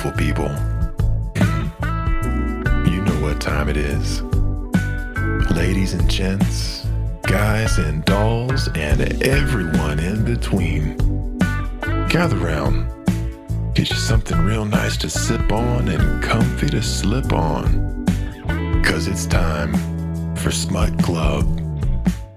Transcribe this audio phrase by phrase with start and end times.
[0.00, 0.48] beautiful people.
[2.90, 4.22] You know what time it is.
[5.50, 6.86] Ladies and gents,
[7.22, 10.96] guys and dolls, and everyone in between.
[12.08, 12.88] Gather round.
[13.74, 18.06] Get you something real nice to sip on and comfy to slip on.
[18.82, 19.74] Cause it's time
[20.34, 21.44] for Smut Club.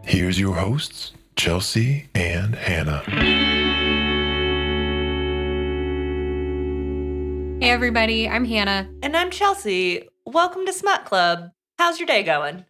[0.03, 4.12] Here's your hosts, Chelsea and Hannah.
[7.63, 8.89] Hey everybody, I'm Hannah.
[9.01, 10.09] And I'm Chelsea.
[10.25, 11.51] Welcome to Smut Club.
[11.77, 12.65] How's your day going?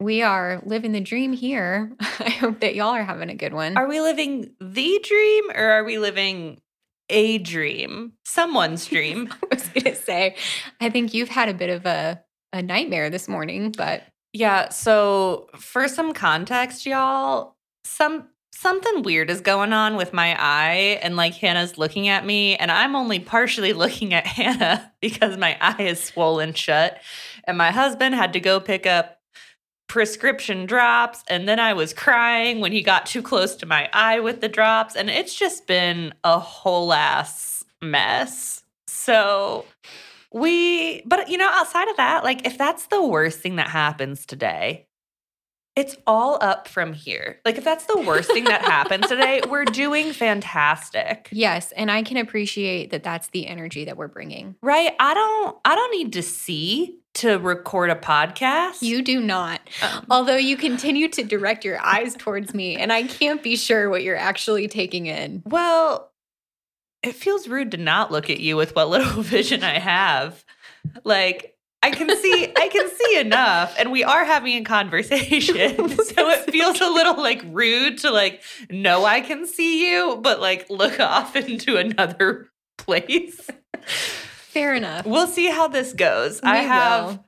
[0.00, 1.92] We are living the dream here.
[2.00, 3.76] I hope that y'all are having a good one.
[3.76, 6.62] Are we living the dream or are we living
[7.10, 8.14] a dream?
[8.24, 9.28] Someone's dream.
[9.30, 10.36] I was gonna say,
[10.80, 12.22] I think you've had a bit of a,
[12.54, 18.28] a nightmare this morning, but yeah, so for some context, y'all, some
[18.64, 22.70] something weird is going on with my eye and like Hannah's looking at me and
[22.70, 26.98] I'm only partially looking at Hannah because my eye is swollen shut
[27.44, 29.20] and my husband had to go pick up
[29.86, 34.20] prescription drops and then I was crying when he got too close to my eye
[34.20, 38.62] with the drops and it's just been a whole ass mess.
[38.86, 39.66] So
[40.32, 44.24] we but you know outside of that like if that's the worst thing that happens
[44.24, 44.86] today
[45.76, 47.40] it's all up from here.
[47.44, 51.28] Like if that's the worst thing that happens today, we're doing fantastic.
[51.32, 54.54] yes, and I can appreciate that that's the energy that we're bringing.
[54.62, 54.92] Right?
[55.00, 58.82] I don't I don't need to see to record a podcast.
[58.82, 59.60] You do not.
[59.82, 63.88] Um, Although you continue to direct your eyes towards me, and I can't be sure
[63.88, 65.42] what you're actually taking in.
[65.46, 66.10] well,
[67.02, 70.44] it feels rude to not look at you with what little vision I have.
[71.04, 71.53] Like
[71.84, 75.88] I can see I can see enough and we are having a conversation.
[75.90, 80.40] so it feels a little like rude to like know I can see you but
[80.40, 82.48] like look off into another
[82.78, 83.50] place.
[83.84, 85.04] Fair enough.
[85.04, 86.40] We'll see how this goes.
[86.40, 87.26] We I have will.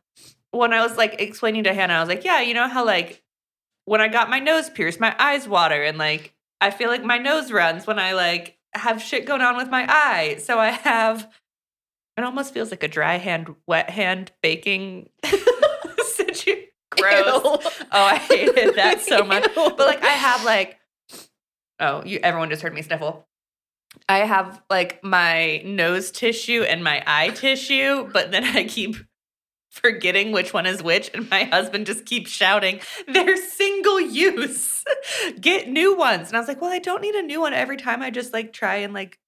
[0.52, 3.22] when I was like explaining to Hannah, I was like, yeah, you know how like
[3.84, 7.18] when I got my nose pierced, my eyes water and like I feel like my
[7.18, 10.36] nose runs when I like have shit going on with my eye.
[10.38, 11.30] So I have
[12.16, 15.10] it almost feels like a dry hand, wet hand baking
[15.98, 16.62] situation.
[16.90, 17.26] Gross.
[17.26, 17.40] Ew.
[17.42, 17.60] Oh,
[17.92, 19.44] I hated that so much.
[19.56, 19.74] Ew.
[19.76, 20.78] But like I have like
[21.80, 23.26] oh, you everyone just heard me sniffle.
[24.08, 28.96] I have like my nose tissue and my eye tissue, but then I keep
[29.70, 34.84] forgetting which one is which and my husband just keeps shouting, "They're single use.
[35.40, 37.76] Get new ones." And I was like, "Well, I don't need a new one every
[37.76, 39.18] time I just like try and like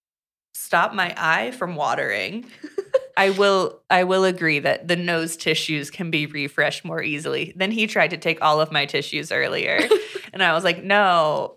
[0.55, 2.47] stop my eye from watering."
[3.17, 7.53] I will I will agree that the nose tissues can be refreshed more easily.
[7.57, 9.81] Then he tried to take all of my tissues earlier.
[10.33, 11.57] and I was like, "No,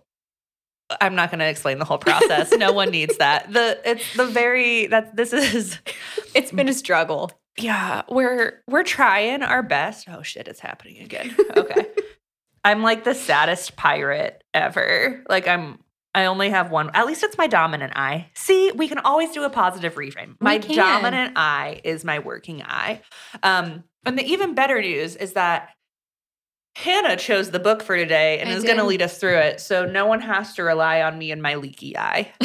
[0.99, 2.51] I'm not going to explain the whole process.
[2.51, 3.51] No one needs that.
[3.53, 5.77] The it's the very that this is
[6.33, 7.31] It's been a struggle.
[7.59, 10.07] yeah, we're we're trying our best.
[10.09, 11.35] Oh shit, it's happening again.
[11.55, 11.85] Okay.
[12.63, 15.23] I'm like the saddest pirate ever.
[15.29, 15.79] Like I'm
[16.13, 16.91] I only have one.
[16.93, 18.29] At least it's my dominant eye.
[18.33, 20.35] See, we can always do a positive reframe.
[20.39, 23.01] My dominant eye is my working eye.
[23.43, 25.69] Um and the even better news is that
[26.75, 29.59] Hannah chose the book for today and I is going to lead us through it.
[29.59, 32.31] So no one has to rely on me and my leaky eye.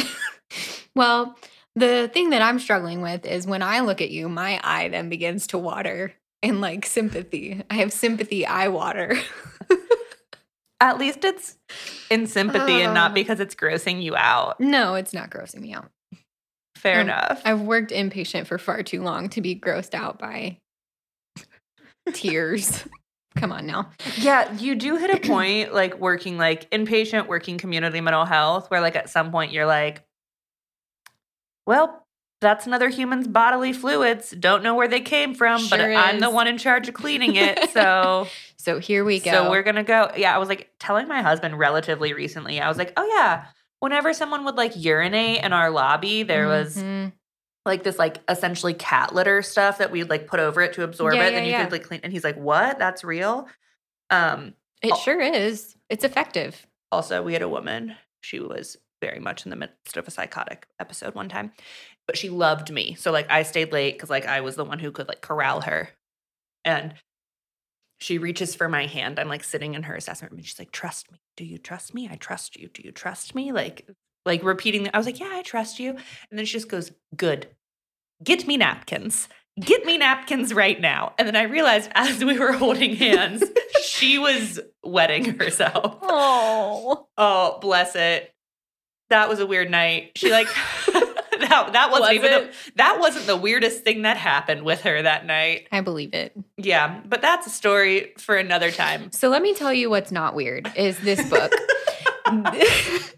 [0.97, 1.37] Well,
[1.75, 5.09] the thing that I'm struggling with is when I look at you, my eye then
[5.09, 6.11] begins to water
[6.41, 7.61] in like sympathy.
[7.69, 9.15] I have sympathy eye water.
[10.79, 11.57] At least it's
[12.09, 12.93] in sympathy and Uh.
[12.93, 14.59] not because it's grossing you out.
[14.59, 15.89] no, it's not grossing me out.
[16.75, 17.41] Fair Um, enough.
[17.43, 20.59] I've worked inpatient for far too long to be grossed out by
[22.13, 22.83] tears.
[23.35, 23.91] Come on now.
[24.17, 28.81] Yeah, you do hit a point like working like inpatient, working community mental health, where
[28.81, 30.03] like at some point you're like,
[31.67, 32.05] well,
[32.41, 34.31] that's another human's bodily fluids.
[34.31, 37.35] Don't know where they came from, but Sure I'm the one in charge of cleaning
[37.35, 37.69] it.
[37.71, 38.27] So,
[38.57, 39.31] So here we go.
[39.31, 40.11] so we're gonna go.
[40.17, 42.59] Yeah, I was like telling my husband relatively recently.
[42.59, 43.45] I was like, oh yeah,
[43.79, 47.13] whenever someone would like urinate in our lobby, there was Mhm.
[47.65, 51.13] like this like essentially cat litter stuff that we'd like put over it to absorb
[51.15, 51.23] Yeah, it.
[51.25, 51.63] yeah, then you yeah.
[51.63, 52.01] could like clean.
[52.03, 52.77] And he's like, what?
[52.77, 53.47] That's real.
[54.09, 54.53] Um.
[54.83, 55.75] It sure is.
[55.89, 56.67] It's effective.
[56.91, 57.95] Also, we had a woman.
[58.21, 61.51] She was very much in the midst of a psychotic episode one time,
[62.07, 62.95] but she loved me.
[62.95, 65.61] So like I stayed late because like I was the one who could like corral
[65.61, 65.89] her,
[66.65, 66.93] and
[67.99, 69.19] she reaches for my hand.
[69.19, 71.19] I'm like sitting in her assessment room, and she's like, "Trust me.
[71.35, 72.09] Do you trust me?
[72.11, 72.69] I trust you.
[72.73, 73.87] Do you trust me?" Like
[74.25, 74.89] like repeating.
[74.93, 77.47] I was like, "Yeah, I trust you." And then she just goes, "Good.
[78.23, 79.27] Get me napkins."
[79.59, 81.13] Get me napkins right now.
[81.17, 83.43] And then I realized as we were holding hands,
[83.83, 85.97] she was wetting herself.
[86.03, 87.07] Oh.
[87.17, 88.31] Oh, bless it.
[89.09, 90.11] That was a weird night.
[90.15, 90.47] She like
[91.49, 95.01] that, that wasn't Was even the, that wasn't the weirdest thing that happened with her
[95.01, 95.67] that night.
[95.71, 96.33] I believe it.
[96.57, 99.11] Yeah, but that's a story for another time.
[99.11, 101.51] So let me tell you what's not weird is this book.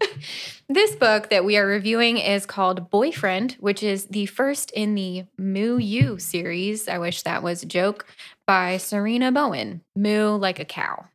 [0.68, 5.24] this book that we are reviewing is called Boyfriend, which is the first in the
[5.36, 6.88] Moo U series.
[6.88, 8.06] I wish that was a joke
[8.46, 9.82] by Sarina Bowen.
[9.96, 11.06] Moo like a cow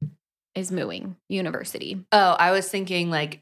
[0.55, 2.03] is mooing university.
[2.11, 3.41] Oh, I was thinking like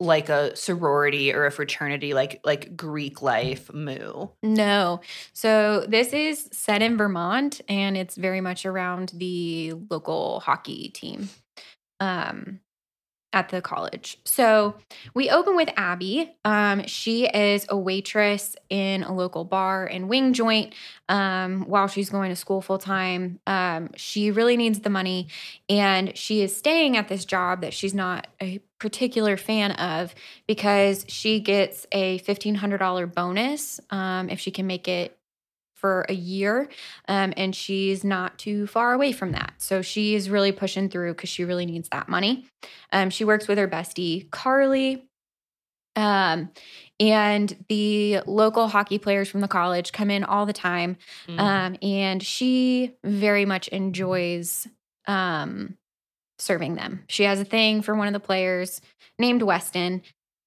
[0.00, 4.28] like a sorority or a fraternity, like like Greek life moo.
[4.42, 5.00] No.
[5.32, 11.28] So this is set in Vermont and it's very much around the local hockey team
[12.00, 12.60] um,
[13.34, 14.18] at the college.
[14.24, 14.76] So
[15.12, 16.32] we open with Abby.
[16.44, 20.72] Um, she is a waitress in a local bar and wing joint
[21.08, 23.40] um, while she's going to school full time.
[23.46, 25.28] Um, she really needs the money
[25.68, 30.14] and she is staying at this job that she's not a particular fan of
[30.46, 35.18] because she gets a $1,500 bonus um, if she can make it
[35.74, 36.68] for a year.
[37.08, 39.54] Um, and she's not too far away from that.
[39.58, 42.46] So she is really pushing through because she really needs that money.
[42.92, 45.08] Um, she works with her bestie, Carly.
[45.96, 46.50] Um,
[46.98, 50.96] and the local hockey players from the college come in all the time.
[51.28, 51.38] Mm.
[51.38, 54.66] Um, and she very much enjoys
[55.06, 55.76] um,
[56.38, 57.04] serving them.
[57.08, 58.80] She has a thing for one of the players
[59.18, 60.02] named Weston.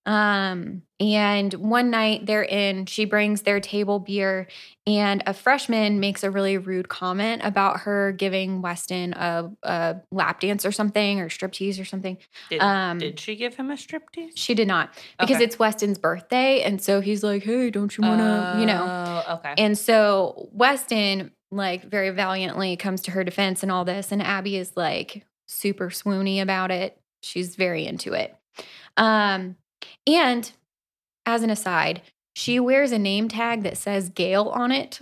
[0.08, 4.48] Um, and one night they're in, she brings their table beer,
[4.88, 10.40] and a freshman makes a really rude comment about her giving Weston a, a lap
[10.40, 12.18] dance or something, or striptease or something.
[12.50, 14.32] did, um, did she give him a striptease?
[14.36, 15.44] She did not, because Okay.
[15.44, 16.62] it's Weston's birthday.
[16.62, 18.88] And so he's like, hey, don't you wanna, you know?
[18.90, 19.56] Oh, okay.
[19.58, 24.14] And so Weston, like, very valiantly comes to her defense and all this.
[24.14, 26.98] And Abby is like super swoony about it.
[27.22, 28.34] She's very into it.
[28.96, 29.58] Um,
[30.06, 30.52] and
[31.26, 32.02] as an aside,
[32.36, 35.02] she wears a name tag that says Gail on it.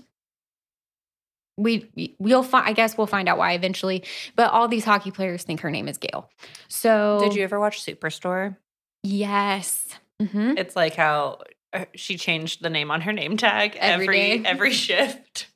[1.58, 4.04] We we'll find I guess we'll find out why eventually,
[4.36, 6.30] but all these hockey players think her name is Gail.
[6.68, 8.58] So did you ever watch Superstore?
[9.04, 9.88] Yes.
[10.22, 11.40] hmm It's like how
[11.72, 15.48] uh, she changed the name on her name tag Every every every shift,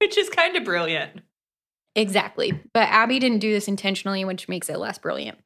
[0.00, 1.20] which is kind of brilliant.
[1.94, 2.58] Exactly.
[2.72, 5.36] But Abby didn't do this intentionally, which makes it less brilliant.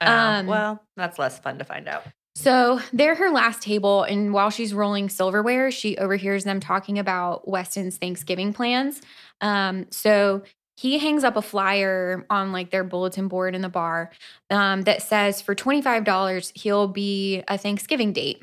[0.00, 2.04] Oh, Um, well, that's less fun to find out.
[2.36, 7.48] So they're her last table, and while she's rolling silverware, she overhears them talking about
[7.48, 9.00] Weston's Thanksgiving plans.
[9.40, 10.42] Um, so
[10.76, 14.10] he hangs up a flyer on like their bulletin board in the bar
[14.50, 18.42] um, that says for $25, he'll be a Thanksgiving date.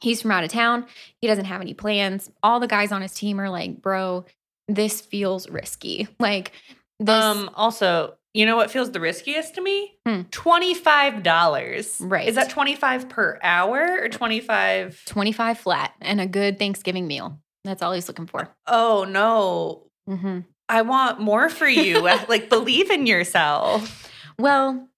[0.00, 0.86] He's from out of town.
[1.20, 2.30] He doesn't have any plans.
[2.44, 4.24] All the guys on his team are like, bro,
[4.68, 6.06] this feels risky.
[6.20, 6.52] Like,
[7.00, 7.50] this, Um.
[7.56, 9.96] Also, you know what feels the riskiest to me?
[10.06, 10.22] Hmm.
[10.30, 11.96] Twenty five dollars.
[12.00, 12.28] Right.
[12.28, 15.00] Is that twenty five per hour or twenty five?
[15.06, 17.38] 25 flat and a good Thanksgiving meal.
[17.64, 18.50] That's all he's looking for.
[18.66, 19.84] Oh no!
[20.06, 22.00] hmm I want more for you.
[22.28, 24.10] like believe in yourself.
[24.38, 24.88] Well,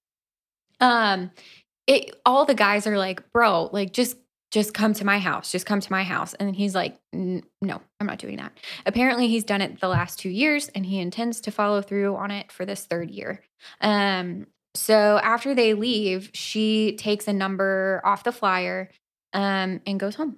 [0.81, 1.31] um,
[1.85, 4.17] it all the guys are like, bro, like just
[4.57, 8.07] just come to my house, just come to my house, and he's like, no, I'm
[8.07, 8.57] not doing that.
[8.87, 12.31] Apparently, he's done it the last two years, and he intends to follow through on
[12.31, 13.41] it for this third year.
[13.81, 18.89] Um, so after they leave, she takes a number off the flyer,
[19.33, 20.37] um, and goes home.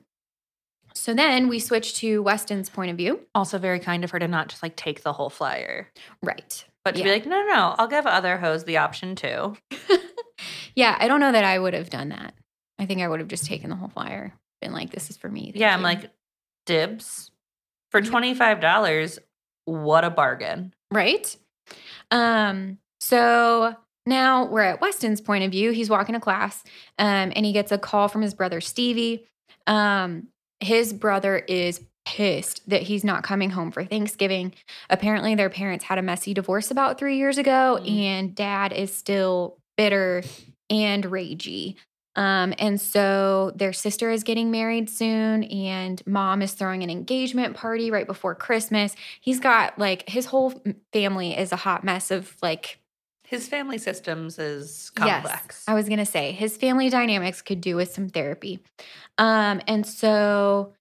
[0.93, 4.27] So then we switch to Weston's point of view, Also, very kind of her to
[4.27, 5.87] not just like take the whole flyer,
[6.21, 6.65] right?
[6.83, 9.55] but to be like, no, no, no, I'll give other hoes the option too.
[10.75, 12.33] Yeah, I don't know that I would have done that.
[12.79, 15.29] I think I would have just taken the whole flyer, been like, "This is for
[15.29, 16.11] me." thank yeah, I'm you." like,
[16.65, 17.29] dibs
[17.91, 19.19] for twenty five dollars.
[19.65, 20.73] What a bargain!
[20.91, 21.35] right.
[22.11, 22.77] Um.
[23.01, 25.71] So now we're at Weston's point of view.
[25.71, 26.63] He's walking to class,
[26.97, 29.25] um, and he gets a call from his brother Stevie.
[29.67, 30.27] Um,
[30.59, 34.53] his brother is pissed that he's not coming home for Thanksgiving.
[34.89, 37.99] Apparently, their parents had a messy divorce about three years ago, Mm.
[38.01, 40.23] and dad is still bitter
[40.69, 41.75] and ragey.
[42.15, 47.55] Um, and so their sister is getting married soon, and mom is throwing an engagement
[47.55, 48.95] party right before Christmas.
[49.21, 50.61] He's got like his whole
[50.91, 52.79] family is a hot mess of like,
[53.23, 55.21] His family systems is Yes.
[55.21, 55.63] complex.
[55.67, 58.59] I was gonna say his family dynamics could do with some therapy.
[59.17, 60.73] Um, and so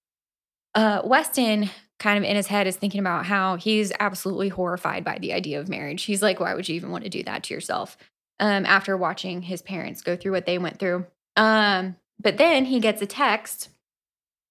[0.75, 1.69] uh, Weston
[1.99, 5.59] kind of in his head is thinking about how he's absolutely horrified by the idea
[5.59, 6.03] of marriage.
[6.03, 7.97] He's like, why would you even want to do that to yourself?
[8.39, 11.05] Um, after watching his parents go through what they went through.
[11.39, 13.69] Um, but then he gets a text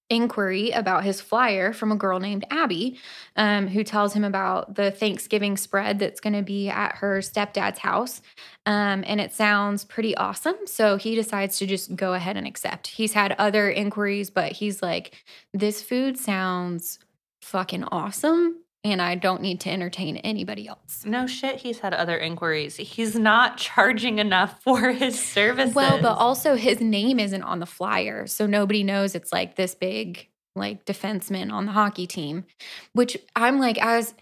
[0.09, 2.97] inquiry about his flyer from a girl named Abby,
[3.35, 7.77] um, who tells him about the Thanksgiving spread that's going to be at her stepdad's
[7.77, 8.21] house.
[8.65, 10.55] Um, and it sounds pretty awesome.
[10.65, 12.87] So he decides to just go ahead and accept.
[12.87, 16.97] He's had other inquiries, but he's like, this food sounds
[17.43, 18.63] fucking awesome.
[18.83, 21.03] And I don't need to entertain anybody else.
[21.05, 22.77] No shit, he's had other inquiries.
[22.77, 25.75] He's not charging enough for his services.
[25.75, 28.25] Well, but also his name isn't on the flyer.
[28.25, 32.45] So nobody knows it's like this big like defenseman on the hockey team,
[32.93, 34.13] which I'm like as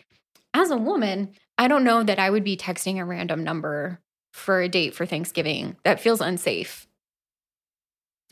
[0.53, 3.99] as a woman, I don't know that I would be texting a random number
[4.33, 5.75] for a date for Thanksgiving.
[5.83, 6.86] That feels unsafe.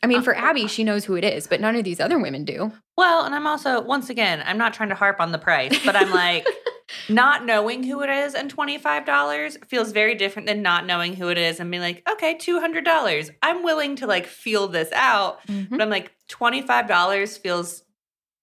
[0.06, 2.46] I mean, for Abby, she knows who it is, but none of these other women
[2.46, 2.72] do.
[2.96, 5.96] Well, and I'm also, once again, I'm not trying to harp on the price, but
[5.96, 6.46] I'm like,
[7.10, 11.40] not knowing who it is and $25 feels very different than not knowing who it
[11.40, 13.32] is and being like, okay, $200.
[13.42, 15.46] I'm willing to like feel this out.
[15.48, 15.72] Mhm.
[15.72, 17.82] But I'm like, $25 feels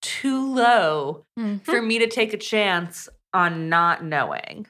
[0.02, 1.64] too low Mhm.
[1.64, 4.66] for me to take a chance on not knowing.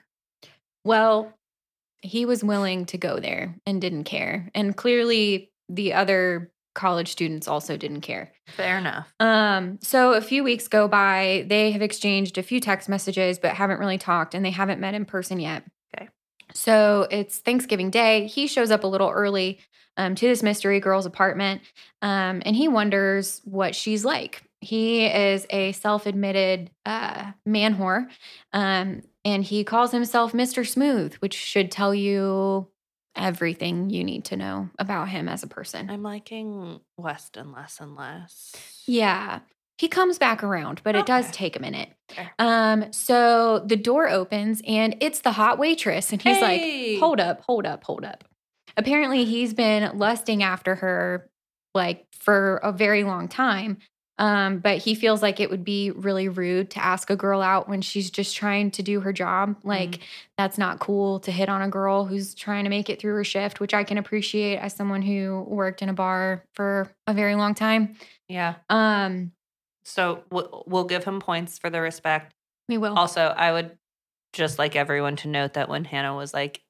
[0.85, 1.33] Well,
[2.03, 4.51] he was willing to go there and didn't care.
[4.55, 8.33] And clearly the other college students also didn't care.
[8.49, 9.13] Fair enough.
[9.21, 11.45] Um, so a few weeks go by.
[11.49, 14.95] They have exchanged a few text messages, but haven't really talked, and they haven't met
[14.95, 15.65] in person yet.
[15.95, 16.09] Okay.
[16.55, 18.27] So it's Thanksgiving Day.
[18.27, 19.61] He shows up a little early
[19.97, 21.63] um, to this mystery girl's apartment,
[22.01, 24.43] um, and he wonders what she's like.
[24.61, 28.07] He is a self-admitted uh, man whore,
[28.53, 30.67] um, and he calls himself Mr.
[30.67, 32.69] Smooth, which should tell you
[33.17, 35.91] everything you need to know about him as a person.
[35.91, 38.53] I'm liking Weston less and less.
[38.87, 39.41] Yeah.
[39.79, 41.89] He comes back around, but it does take a minute.
[42.09, 42.33] Fair.
[42.39, 46.93] Um, so the door opens and it's the hot waitress, and he's Hey!
[46.93, 48.25] like, Hold up, hold up, hold up.
[48.77, 51.29] Apparently, he's been lusting after her
[51.75, 53.79] like for a very long time.
[54.19, 57.69] Um, but he feels like it would be really rude to ask a girl out
[57.69, 59.57] when she's just trying to do her job.
[59.65, 60.01] Like,
[60.37, 63.25] that's not cool to hit on a girl who's trying to make it through her
[63.25, 67.35] shift, which I can appreciate as someone who worked in a bar for a very
[67.35, 67.97] long time.
[68.29, 68.57] Yeah.
[68.71, 69.33] Um,
[69.85, 72.33] So we'll, we'll give him points for the respect.
[72.69, 72.95] we will.
[72.97, 73.77] Also, I would
[74.35, 76.63] just like everyone to note that when Hannah was like,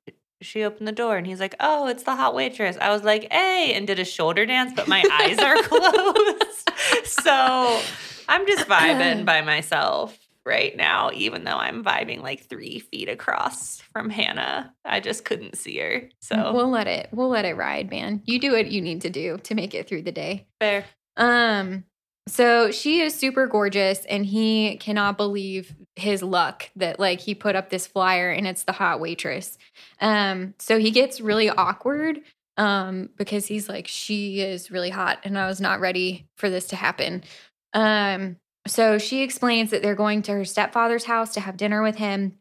[0.42, 2.76] she opened the door and he's like, oh, it's the hot waitress.
[2.80, 6.70] I was like, hey, and did a shoulder dance, but my eyes are closed.
[7.04, 7.80] so
[8.28, 13.80] I'm just vibing by myself right now, even though I'm vibing like three feet across
[13.92, 14.74] from Hannah.
[14.84, 16.08] I just couldn't see her.
[16.20, 18.22] So we'll let it we'll let it ride, man.
[18.24, 20.46] You do what you need to do to make it through the day.
[20.60, 20.84] fair.
[21.16, 21.84] Um
[22.28, 27.56] so she is super gorgeous and he cannot believe his luck that like he put
[27.56, 29.58] up this flyer and it's the hot waitress.
[30.00, 32.20] Um so he gets really awkward
[32.56, 36.68] um because he's like she is really hot and I was not ready for this
[36.68, 37.24] to happen.
[37.74, 38.36] Um
[38.68, 42.38] so she explains that they're going to her stepfather's house to have dinner with him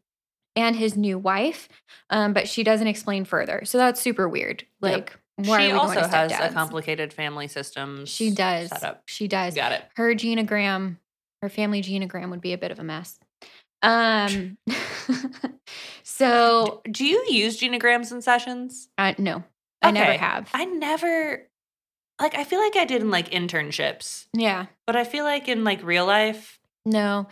[0.54, 1.68] and his new wife.
[2.08, 3.62] Um but she doesn't explain further.
[3.64, 4.64] So that's super weird.
[5.08, 5.21] Yep.
[5.36, 8.06] Why she also has a complicated family system.
[8.06, 8.68] She does.
[8.68, 9.02] Set up.
[9.06, 9.54] She does.
[9.54, 9.84] Got it.
[9.96, 10.98] Her genogram,
[11.40, 13.18] her family genogram would be a bit of a mess.
[13.82, 14.58] Um
[16.04, 18.88] so Do you use genograms in sessions?
[18.98, 19.42] uh, no,
[19.80, 20.50] I never have.
[20.54, 21.48] I never
[22.20, 24.66] like I feel like I did in like internships, yeah.
[24.86, 27.26] but I feel like in like real life, No.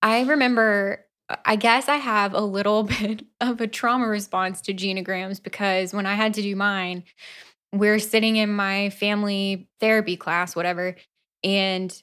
[0.00, 1.04] I remember
[1.44, 6.06] I guess I have a little bit of a trauma response to genograms because when
[6.06, 7.04] I had to do mine,
[7.72, 10.96] we're sitting in my family therapy class, whatever,
[11.42, 12.02] and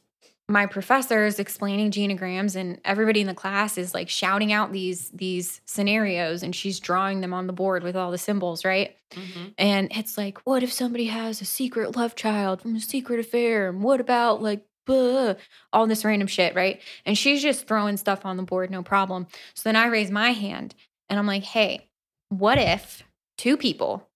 [0.49, 5.11] my professor is explaining genograms and everybody in the class is like shouting out these
[5.11, 8.97] these scenarios and she's drawing them on the board with all the symbols, right?
[9.11, 9.45] Mm-hmm.
[9.59, 13.69] And it's like, what if somebody has a secret love child from a secret affair?
[13.69, 16.81] And what about like all this random shit, right?
[17.05, 19.27] And she's just throwing stuff on the board, no problem.
[19.53, 20.75] So then I raise my hand
[21.09, 21.89] and I'm like, hey,
[22.29, 23.03] what if
[23.37, 24.09] two people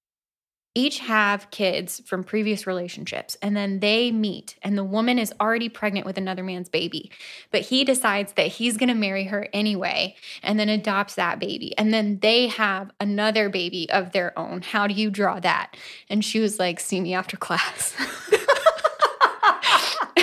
[0.75, 5.70] each have kids from previous relationships and then they meet and the woman is already
[5.70, 7.12] pregnant with another man's baby
[7.51, 11.77] but he decides that he's going to marry her anyway and then adopts that baby
[11.77, 15.77] and then they have another baby of their own how do you draw that
[16.10, 17.96] and she was like see me after class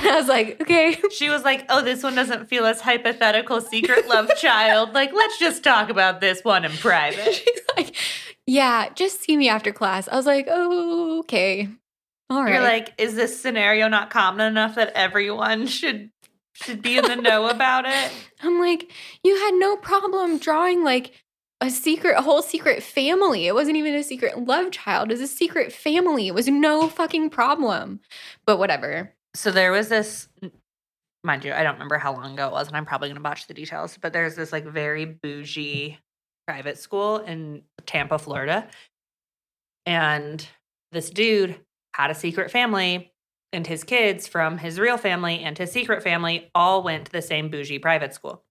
[0.00, 3.61] and i was like okay She was like, "Oh, this one doesn't feel as hypothetical
[3.61, 4.92] secret love child.
[4.95, 7.95] Like, let's just talk about this one in private." she's like
[8.47, 11.69] yeah just see me after class i was like oh okay
[12.30, 16.11] all right You're like, "Is this scenario not common enough that everyone should
[16.52, 18.90] should be in the know about it?" I'm like,
[19.25, 21.12] you had no problem drawing like
[21.61, 23.47] a secret, a whole secret family.
[23.49, 25.11] It wasn't even a secret love child.
[25.11, 26.28] It was a secret family.
[26.28, 28.00] It was no fucking problem.
[28.47, 29.12] But whatever.
[29.34, 30.28] So there was this
[31.22, 33.46] mind you, I don't remember how long ago it was, and I'm probably gonna botch
[33.46, 35.99] the details, but there's this like very bougie
[36.46, 38.68] private school in Tampa, Florida.
[39.87, 40.46] And
[40.92, 41.60] this dude
[41.94, 43.12] had a secret family,
[43.52, 47.22] and his kids from his real family and his secret family all went to the
[47.22, 48.44] same bougie private school.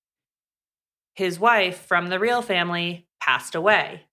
[1.15, 4.05] His wife from the real family passed away.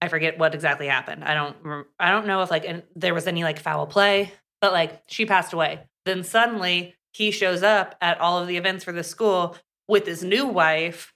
[0.00, 1.22] I forget what exactly happened.
[1.24, 4.72] I don't I don't know if like and there was any like foul play, but
[4.72, 5.80] like she passed away.
[6.06, 10.24] Then suddenly he shows up at all of the events for the school with his
[10.24, 11.12] new wife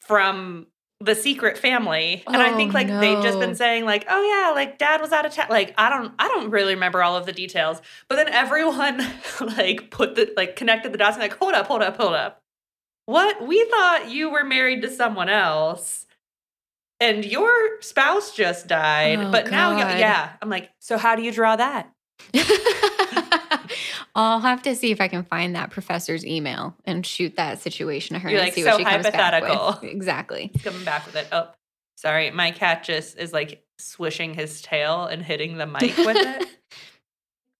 [0.00, 0.66] from
[1.00, 2.22] the secret family.
[2.26, 5.12] And i think Oh, like they've just been saying like oh yeah like dad was
[5.12, 5.46] out of town.
[5.48, 7.80] Like i don't i don't really remember all of the details.
[8.08, 9.00] But then everyone
[9.56, 12.42] like put the like connected the dots and like hold up hold up hold up.
[13.06, 13.46] What?
[13.46, 16.06] We thought you were married to someone else
[17.04, 19.92] and your spouse just died Oh, but now God.
[19.94, 21.90] you yeah i'm like so how do you draw that
[24.14, 28.14] I'll have to see if I can find that professor's email and shoot that situation
[28.14, 29.50] to her You're and like, see so what she comes back with.
[29.50, 29.88] hypothetical.
[29.90, 30.50] Exactly.
[30.62, 31.26] coming back with it.
[31.32, 31.48] Oh,
[31.96, 32.30] sorry.
[32.30, 36.46] My cat just is like swishing his tail and hitting the mic with it.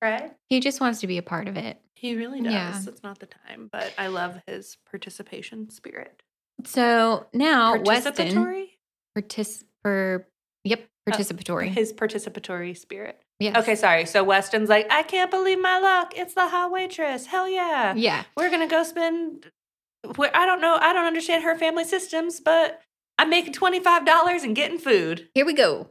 [0.02, 0.32] Right?
[0.50, 1.80] He just wants to be a part of it.
[1.94, 2.52] He really does.
[2.52, 2.78] Yeah.
[2.86, 6.22] It's not the time, but I love his participation spirit.
[6.64, 8.46] So now Weston?
[9.16, 10.26] Partic- per,
[10.64, 11.68] yep, uh, participatory.
[11.68, 13.20] His participatory spirit.
[13.40, 13.56] yes.
[13.56, 14.06] Okay, sorry.
[14.06, 16.12] So Weston's like, I can't believe my luck.
[16.16, 17.26] It's the hot waitress.
[17.26, 17.94] Hell yeah.
[17.94, 18.24] Yeah.
[18.36, 19.50] We're going to go spend.
[20.16, 20.76] Where I don't know.
[20.80, 22.82] I don't understand her family systems, but
[23.18, 25.28] I'm making $25 and getting food.
[25.34, 25.88] Here we go.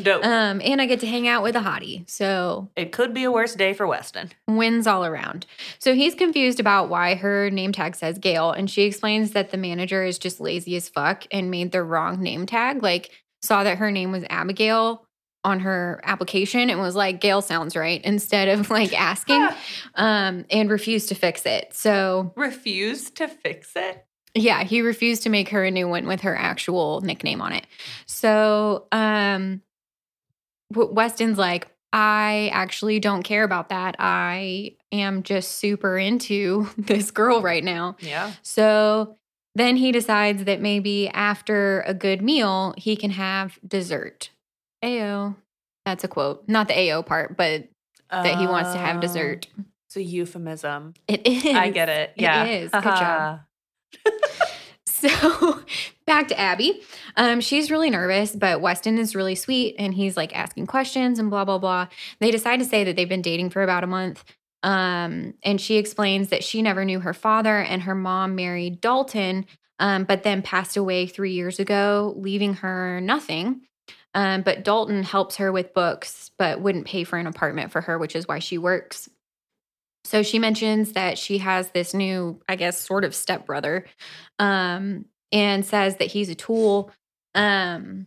[0.00, 0.24] Dope.
[0.24, 2.08] Um, and I get to hang out with a hottie.
[2.08, 4.30] So it could be a worse day for Weston.
[4.48, 5.44] wins all around.
[5.78, 9.58] So he's confused about why her name tag says Gail, and she explains that the
[9.58, 12.82] manager is just lazy as fuck and made the wrong name tag.
[12.82, 13.10] Like,
[13.42, 15.04] saw that her name was Abigail
[15.44, 19.46] on her application and was like, Gail sounds right, instead of like asking,
[19.96, 21.74] um, and refused to fix it.
[21.74, 24.06] So, refused to fix it.
[24.34, 27.66] yeah, he refused to make her a new one with her actual nickname on it.
[28.06, 29.60] So, um,
[30.74, 33.96] Weston's like, I actually don't care about that.
[33.98, 37.96] I am just super into this girl right now.
[38.00, 38.32] Yeah.
[38.42, 39.16] So
[39.54, 44.30] then he decides that maybe after a good meal, he can have dessert.
[44.82, 45.36] Ayo.
[45.84, 46.44] That's a quote.
[46.48, 47.68] Not the AO part, but
[48.10, 49.00] that he wants to have oh.
[49.00, 49.46] dessert.
[49.88, 50.94] It's a euphemism.
[51.08, 51.44] It is.
[51.54, 52.12] I get it.
[52.16, 52.44] It Yeah.
[52.44, 52.70] is.
[52.70, 53.40] Good job.
[55.02, 55.60] So
[56.06, 56.80] back to Abby.
[57.16, 61.28] Um, she's really nervous, but Weston is really sweet and he's like asking questions and
[61.28, 61.88] blah, blah, blah.
[62.20, 64.24] They decide to say that they've been dating for about a month.
[64.62, 69.46] Um, and she explains that she never knew her father and her mom married Dalton,
[69.80, 73.62] um, but then passed away three years ago, leaving her nothing.
[74.14, 77.98] Um, but Dalton helps her with books, but wouldn't pay for an apartment for her,
[77.98, 79.08] which is why she works.
[80.04, 83.86] So she mentions that she has this new, I guess, sort of stepbrother,
[84.38, 86.90] um, and says that he's a tool.
[87.34, 88.06] Um,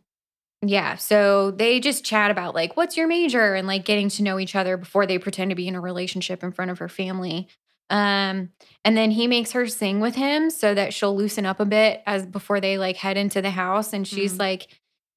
[0.66, 4.40] yeah, so they just chat about like, what's your major, and like getting to know
[4.40, 7.48] each other before they pretend to be in a relationship in front of her family.
[7.92, 8.50] Um,
[8.84, 12.02] and then he makes her sing with him so that she'll loosen up a bit
[12.08, 13.94] as before they like head into the house.
[13.94, 14.40] And she's Mhm.
[14.40, 14.68] like,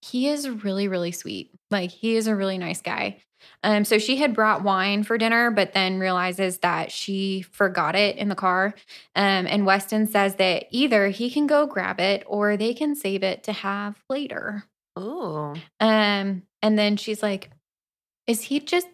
[0.03, 1.51] he is really, really sweet.
[1.71, 3.23] Like he is a really nice guy.
[3.63, 8.17] Um, so she had brought wine for dinner, but then realizes that she forgot it
[8.17, 8.75] in the car.
[9.17, 13.23] Um, and Weston says that either he can go grab it or they can save
[13.23, 14.65] it to have later.
[14.99, 15.55] Ooh.
[15.81, 17.51] Um, and then she's like,
[18.27, 18.89] Is he just,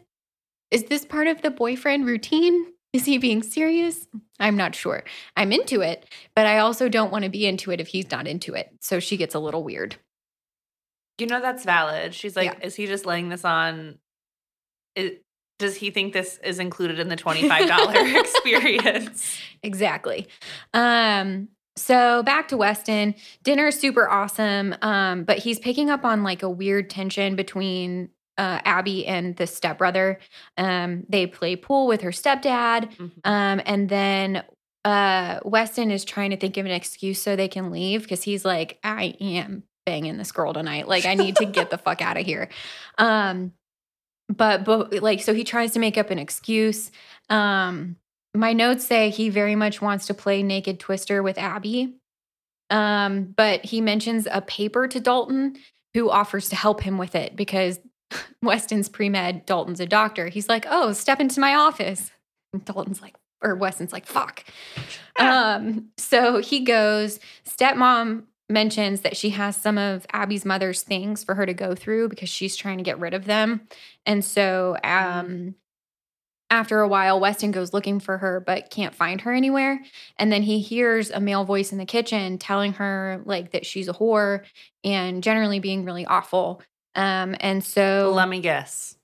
[0.70, 2.72] is this part of the boyfriend routine?
[2.92, 4.06] Is he being serious?
[4.38, 5.02] I'm not sure.
[5.36, 8.28] I'm into it, but I also don't want to be into it if he's not
[8.28, 8.70] into it.
[8.80, 9.96] So she gets a little weird.
[11.18, 12.14] You know that's valid.
[12.14, 12.66] She's like, Yeah.
[12.66, 13.98] is he just laying this on?
[14.96, 15.12] Is,
[15.58, 19.38] does he think this is included in the twenty-five dollar experience?
[19.62, 20.26] Exactly.
[20.72, 23.14] Um, so back to Weston.
[23.42, 24.74] Dinner's super awesome.
[24.82, 29.46] Um, but he's picking up on like a weird tension between uh, Abby and the
[29.46, 30.18] stepbrother.
[30.56, 32.94] Um, they play pool with her stepdad.
[32.96, 33.10] Mhm.
[33.24, 34.44] Um, and then
[34.84, 38.44] uh, Weston is trying to think of an excuse so they can leave because he's
[38.44, 40.88] like, I am banging this girl tonight.
[40.88, 42.48] Like, I need to get the fuck out of here.
[42.98, 43.52] Um,
[44.28, 46.90] but but like, so he tries to make up an excuse.
[47.28, 47.96] Um,
[48.34, 51.94] my notes say he very much wants to play naked twister with Abby.
[52.70, 55.56] Um, but he mentions a paper to Dalton
[55.92, 57.78] who offers to help him with it because
[58.42, 60.28] Weston's pre med, Dalton's a doctor.
[60.28, 62.10] He's like, oh, step into my office.
[62.52, 64.44] And Dalton's like, or Weston's like, fuck.
[65.18, 71.34] um, so he goes, stepmom mentions that she has some of Abby's mother's things for
[71.34, 73.68] her to go through because she's trying to get rid of them.
[74.06, 75.56] And so um
[76.50, 79.80] after a while, Weston goes looking for her but can't find her anywhere.
[80.16, 83.88] And then he hears a male voice in the kitchen telling her like that she's
[83.88, 84.44] a whore
[84.82, 86.62] and generally being really awful.
[86.94, 88.96] Um, and so Let me guess.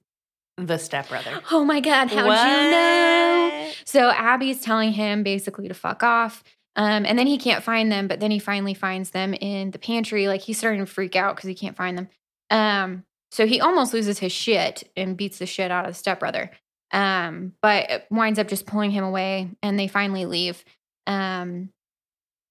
[0.57, 1.41] The stepbrother.
[1.51, 3.73] Oh my God, how'd you know?
[3.85, 6.45] So Abby's telling him basically to fuck off.
[6.81, 9.79] Um, and then he can't find them, but then he finally finds them in the
[9.79, 10.29] pantry.
[10.29, 12.09] Like he's starting to freak out because he can't find them.
[12.49, 16.51] Um, so he almost loses his shit and beats the shit out of the stepbrother.
[16.91, 20.65] Um, but winds up just pulling him away and they finally leave.
[21.07, 21.69] Um,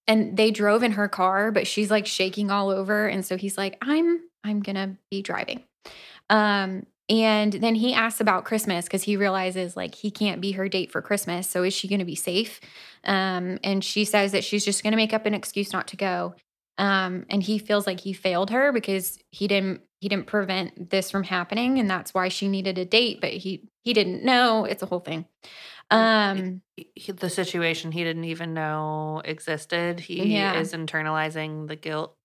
[0.08, 3.08] and they drove in her car, but she's like shaking all over.
[3.08, 5.63] And so he's like, I'm I'm gonna be driving.
[6.30, 10.69] Um, and then he asks about Christmas because he realizes like he can't be her
[10.69, 11.50] date for Christmas.
[11.50, 12.62] So is she going to be safe?
[13.04, 15.98] Um, and she says that she's just going to make up an excuse not to
[15.98, 16.36] go.
[16.78, 21.12] Um, and he feels like he failed her because he didn't he didn't prevent this
[21.12, 23.19] from happening, and that's why she needed a date.
[23.19, 24.63] But he he didn't know.
[24.63, 25.26] It's a whole thing.
[25.91, 26.62] Um,
[26.95, 30.00] He- the situation he didn't even know existed.
[30.00, 30.58] He Yeah.
[30.60, 32.15] is internalizing the guilt.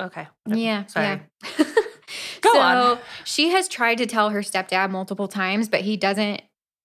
[0.00, 0.26] Okay.
[0.48, 0.86] Yeah.
[0.86, 1.20] Sorry.
[1.58, 1.64] Yeah.
[2.42, 2.98] Go so on.
[3.24, 6.42] she has tried to tell her stepdad multiple times, but he doesn't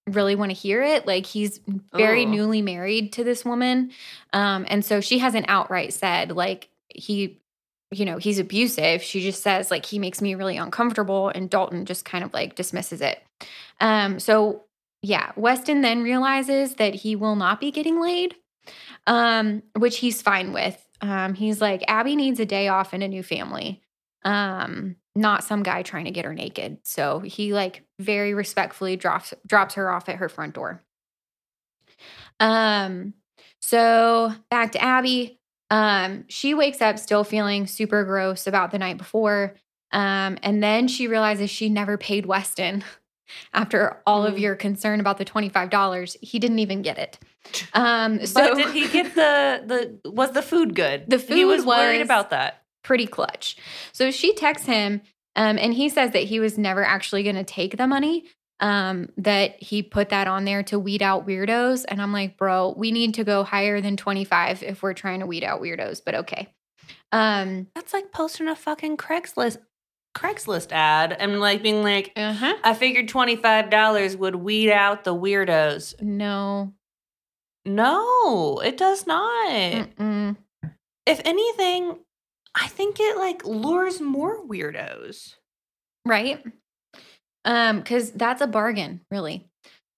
[0.07, 1.07] really want to hear it.
[1.07, 1.59] Like he's
[1.93, 2.29] very Ugh.
[2.29, 3.91] newly married to this woman.
[4.33, 7.39] Um, and so she hasn't outright said, like, he,
[7.91, 9.01] you know, he's abusive.
[9.01, 11.29] She just says, like, he makes me really uncomfortable.
[11.29, 13.21] And Dalton just kind of like dismisses it.
[13.79, 14.65] Um, so
[15.01, 18.35] yeah, Weston then realizes that he will not be getting laid,
[19.07, 20.83] um, which he's fine with.
[21.01, 23.81] Um, he's like, Abby needs a day off and a new family
[24.25, 29.33] um not some guy trying to get her naked so he like very respectfully drops
[29.47, 30.81] drops her off at her front door
[32.39, 33.13] um
[33.61, 35.39] so back to abby
[35.71, 39.55] um she wakes up still feeling super gross about the night before
[39.91, 42.83] um and then she realizes she never paid weston
[43.53, 44.39] after all of Mm.
[44.39, 47.17] your concern about the $25 he didn't even get it
[47.73, 51.05] um so but did he get the the was the food good?
[51.09, 52.64] The food he was, food worried about that.
[52.85, 53.57] Pretty clutch.
[53.91, 55.01] So she texts him,
[55.35, 58.25] um, and he says that he was never actually going to take the money.
[58.61, 62.73] Um, that he put that on there to weed out weirdos, and I'm like, bro,
[62.77, 66.01] we need to go higher than 25 if we're trying to weed out weirdos.
[66.05, 66.47] But okay.
[67.11, 69.57] Um, That's like posting a fucking Craigslist
[70.15, 72.55] Craigslist ad and like being like, uh-huh.
[72.63, 76.01] I figured twenty five dollars would weed out the weirdos.
[76.01, 76.73] No.
[77.65, 79.51] No, it does not.
[79.51, 80.37] Mm-mm.
[81.05, 81.97] If anything,
[82.55, 85.35] I think it like lures more weirdos.
[86.05, 86.43] right?
[87.43, 89.47] Um, because that's a bargain, really.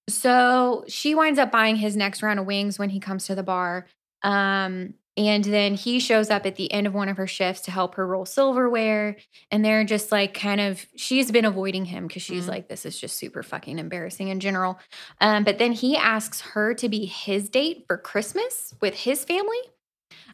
[0.08, 3.42] So she winds up buying his next round of wings when he comes to the
[3.42, 3.86] bar.
[4.22, 7.70] Um, and then he shows up at the end of one of her shifts to
[7.70, 9.16] help her roll silverware.
[9.50, 12.48] And they're just like kind of she's been avoiding him because she's Mhm.
[12.50, 14.78] like, this is just super fucking embarrassing in general.
[15.20, 19.58] Um, but then he asks her to be his date for Christmas with his family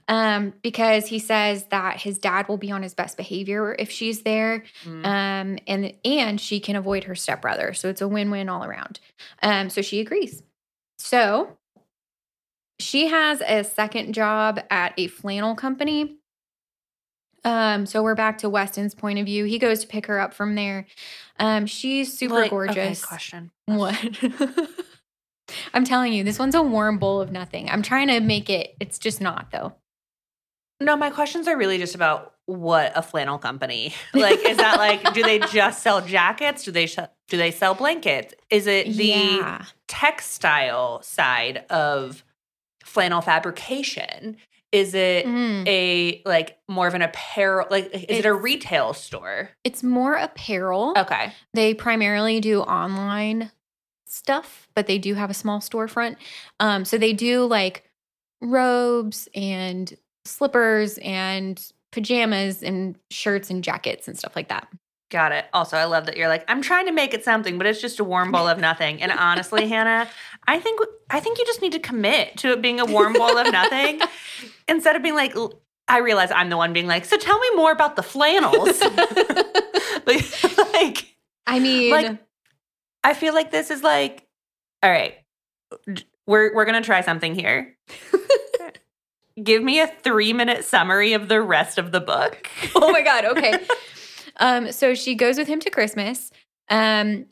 [0.08, 4.22] um, because he says that his dad will be on his best behavior if she's
[4.22, 5.04] there, Mm.
[5.06, 7.72] um, and and she can avoid her stepbrother.
[7.74, 9.00] So it's a win-win all around.
[9.42, 10.42] Um, so she agrees.
[10.98, 11.56] So
[12.78, 16.16] she has a second job at a flannel company.
[17.46, 19.44] Um, so we're back to Weston's point of view.
[19.44, 20.86] He goes to pick her up from there.
[21.38, 23.04] Um, she's super Like- okay, gorgeous.
[23.04, 23.50] question.
[23.66, 23.94] What?
[25.74, 27.68] I'm telling you, this one's a warm bowl of nothing.
[27.68, 28.74] I'm trying to make it.
[28.80, 29.74] It's just not though.
[30.80, 33.94] No, my questions are really just about what a flannel company.
[34.14, 36.64] Like, is that like, do they just sell jackets?
[36.64, 38.34] Do they sh- do they sell blankets?
[38.50, 39.64] Is it the yeah.
[39.88, 42.22] textile side of
[42.84, 44.36] flannel fabrication?
[44.72, 45.66] Is it Mm.
[45.68, 47.66] a like more of an apparel?
[47.70, 49.50] Like, is it a retail store?
[49.62, 50.94] It's more apparel.
[50.96, 53.52] Okay, They primarily do online
[54.06, 56.16] stuff, but they do have a small storefront.
[56.60, 57.84] Um, so they do like
[58.40, 59.92] robes and
[60.24, 64.66] slippers and pajamas and shirts and jackets and stuff like that.
[65.10, 65.44] got it.
[65.52, 68.00] Also, I love that you're like, I'm trying to make it something, but it's just
[68.00, 69.00] a warm bowl of nothing.
[69.02, 70.08] And honestly, Hannah,
[70.48, 73.36] I think I think you just need to commit to it being a warm bowl
[73.38, 74.00] of nothing
[74.68, 75.34] instead of being like.
[75.86, 78.80] I realize I'm the one being like, so tell me more about the flannels.
[80.06, 81.14] like, like,
[81.46, 82.18] I mean, Like-
[83.04, 84.26] I feel like this is like,
[84.82, 85.16] all right,
[86.26, 87.76] we're we're gonna try something here.
[89.42, 92.48] Give me a three minute summary of the rest of the book.
[92.74, 93.54] oh my god okay.
[94.38, 96.30] Um so she goes with him to christmas
[96.70, 97.26] um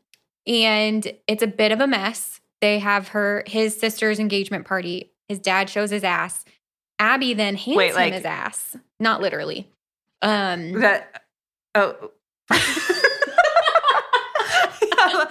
[0.46, 2.40] and it's a bit of a mess.
[2.60, 5.12] They have her his sister's engagement party.
[5.28, 6.44] His dad shows his ass.
[6.98, 8.76] Abby then hands Wait, him like- his ass.
[8.98, 9.68] Not literally.
[10.22, 11.22] Um That
[11.74, 12.10] oh.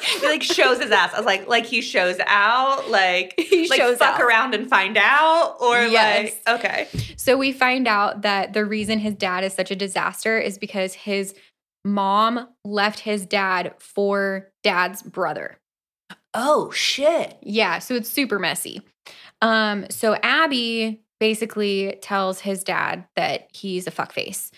[0.01, 1.13] he like shows his ass.
[1.13, 4.21] I was like, like he shows out, like He like shows fuck out.
[4.21, 6.35] around and find out, or Yes.
[6.45, 10.37] like okay, So we find out that the reason his dad is such a disaster
[10.39, 11.33] is because his
[11.85, 15.57] mom left his dad for dad's brother.
[16.33, 18.81] oh shit, Yeah, so it's super messy.
[19.41, 24.51] Um, so Abby basically tells his dad that he's a fuckface.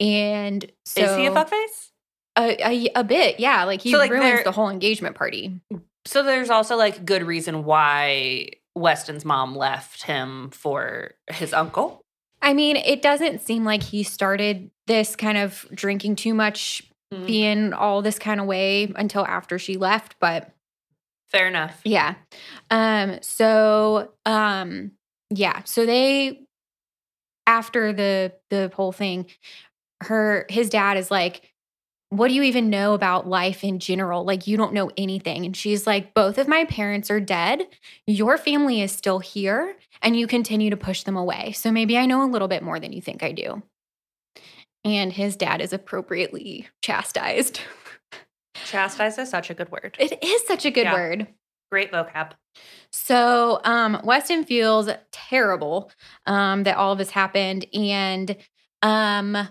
[0.00, 1.90] And so is he a fuckface?
[2.36, 3.64] A, a, a bit, yeah.
[3.64, 5.60] Like he So, like, ruins the whole engagement party.
[6.06, 12.02] So there's also like good reason why Weston's mom left him for his uncle.
[12.42, 17.26] I mean, it doesn't seem like he started this kind of drinking too much, Mm.
[17.26, 20.50] being all this kind of way until after she left, but
[21.28, 21.80] Fair enough.
[21.84, 22.14] Yeah.
[22.70, 24.92] Um so um
[25.30, 26.40] yeah, so they
[27.46, 29.26] after the the whole thing
[30.02, 31.52] her his dad is like
[32.18, 34.24] what do you even know about life in general?
[34.24, 35.44] Like you don't know anything.
[35.44, 37.66] And she's like both of my parents are dead.
[38.06, 41.52] Your family is still here and you continue to push them away.
[41.52, 43.62] So maybe I know a little bit more than you think I do.
[44.84, 47.60] And his dad is appropriately chastised.
[48.66, 49.96] Chastised is such a good word.
[49.98, 50.92] It is such a good Yeah.
[50.92, 51.26] word.
[51.70, 52.32] Great vocab.
[52.92, 55.90] So um, Weston feels terrible
[56.26, 58.36] um, that all of this happened, and
[58.82, 59.48] um,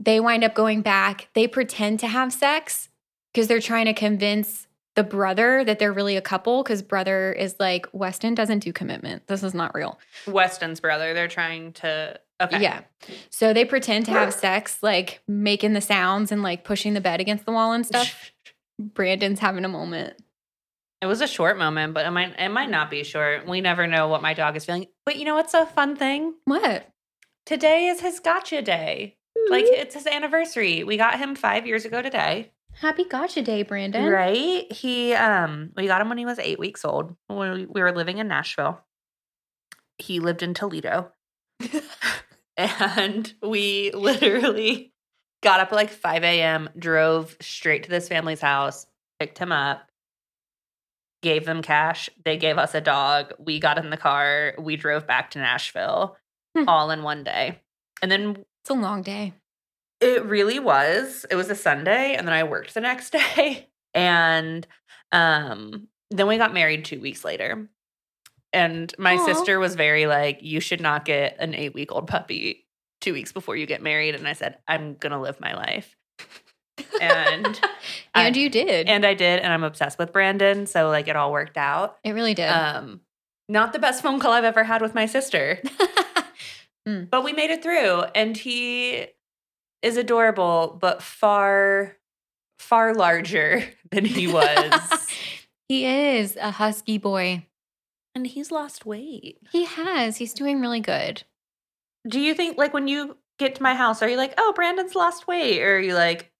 [0.00, 1.28] they wind up going back.
[1.34, 2.88] They pretend to have sex
[3.32, 6.62] because they're trying to convince the brother that they're really a couple.
[6.62, 9.26] Because brother is like Weston doesn't do commitment.
[9.28, 10.00] This is not real.
[10.26, 11.14] Weston's brother.
[11.14, 12.18] They're trying to.
[12.40, 12.62] Okay.
[12.62, 12.80] Yeah.
[13.28, 17.20] So they pretend to have sex, like making the sounds and like pushing the bed
[17.20, 18.32] against the wall and stuff.
[18.80, 20.14] Brandon's having a moment.
[21.02, 23.46] It was a short moment, but it might it might not be short.
[23.46, 24.86] We never know what my dog is feeling.
[25.04, 26.34] But you know what's a fun thing?
[26.46, 26.88] What?
[27.44, 29.16] Today is his gotcha day.
[29.48, 30.84] Like it's his anniversary.
[30.84, 32.52] We got him five years ago today.
[32.74, 34.06] Happy Gotcha Day, Brandon.
[34.06, 34.70] Right?
[34.70, 37.16] He um we got him when he was eight weeks old.
[37.28, 38.80] When we, we were living in Nashville.
[39.98, 41.12] He lived in Toledo.
[42.56, 44.92] and we literally
[45.42, 48.86] got up at like 5 a.m., drove straight to this family's house,
[49.18, 49.90] picked him up,
[51.22, 52.08] gave them cash.
[52.24, 53.32] They gave us a dog.
[53.38, 54.54] We got in the car.
[54.58, 56.16] We drove back to Nashville
[56.56, 56.64] Hmm.
[56.68, 57.60] all in one day.
[58.02, 59.32] And then It's a long day.
[60.00, 61.26] it really was.
[61.30, 63.68] It was a Sunday, and then I worked the next day.
[63.94, 64.66] And
[65.12, 67.68] um, then we got married two weeks later.
[68.52, 69.26] And my Aw.
[69.26, 72.66] sister was very like, You should not get an eight week old puppy
[73.00, 74.14] two weeks before you get married.
[74.14, 75.96] And I said, I'm going to live my life.
[77.00, 77.60] And
[78.14, 78.88] I- and you did.
[78.88, 79.40] and I did.
[79.40, 80.66] And I'm obsessed with Brandon.
[80.66, 81.98] So, like, it all worked out.
[82.04, 82.48] it really did.
[82.48, 83.00] Um,
[83.48, 85.60] not the best phone call I've ever had with my sister.
[86.90, 87.10] Mm.
[87.10, 89.06] but we made it through and he
[89.82, 91.96] is adorable but far
[92.58, 95.06] far larger than he was
[95.68, 97.46] he is a husky boy.
[98.14, 100.16] and he's lost weight He has.
[100.16, 101.22] He's doing really good.
[102.08, 104.94] do you think like when you get to my house are you like oh brandon's
[104.94, 106.30] lost weight or are you like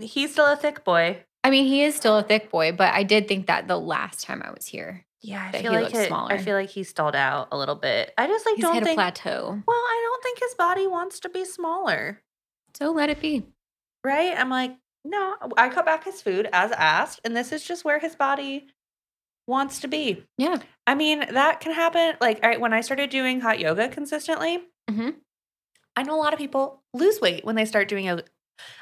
[0.00, 3.04] he's still a thick boy I mean, he is still a thick boy, but I
[3.04, 5.06] did think that the last time I was here.
[5.22, 8.26] Yeah i feel like it, i feel like he stalled out a little bit i
[8.26, 9.62] just like He's don't hit a think plateau.
[9.66, 12.22] well i don't think his body wants to be smaller
[12.76, 13.44] So let it be.
[14.04, 17.84] right i'm like no i cut back his food as asked and this is just
[17.84, 18.68] where his body
[19.46, 20.58] wants to be Yeah.
[20.86, 22.16] I mean, that can happen.
[22.20, 25.16] Like, all right, when I started doing hot yoga consistently, Mhm.
[25.96, 28.20] I know a lot of people lose weight when they start doing.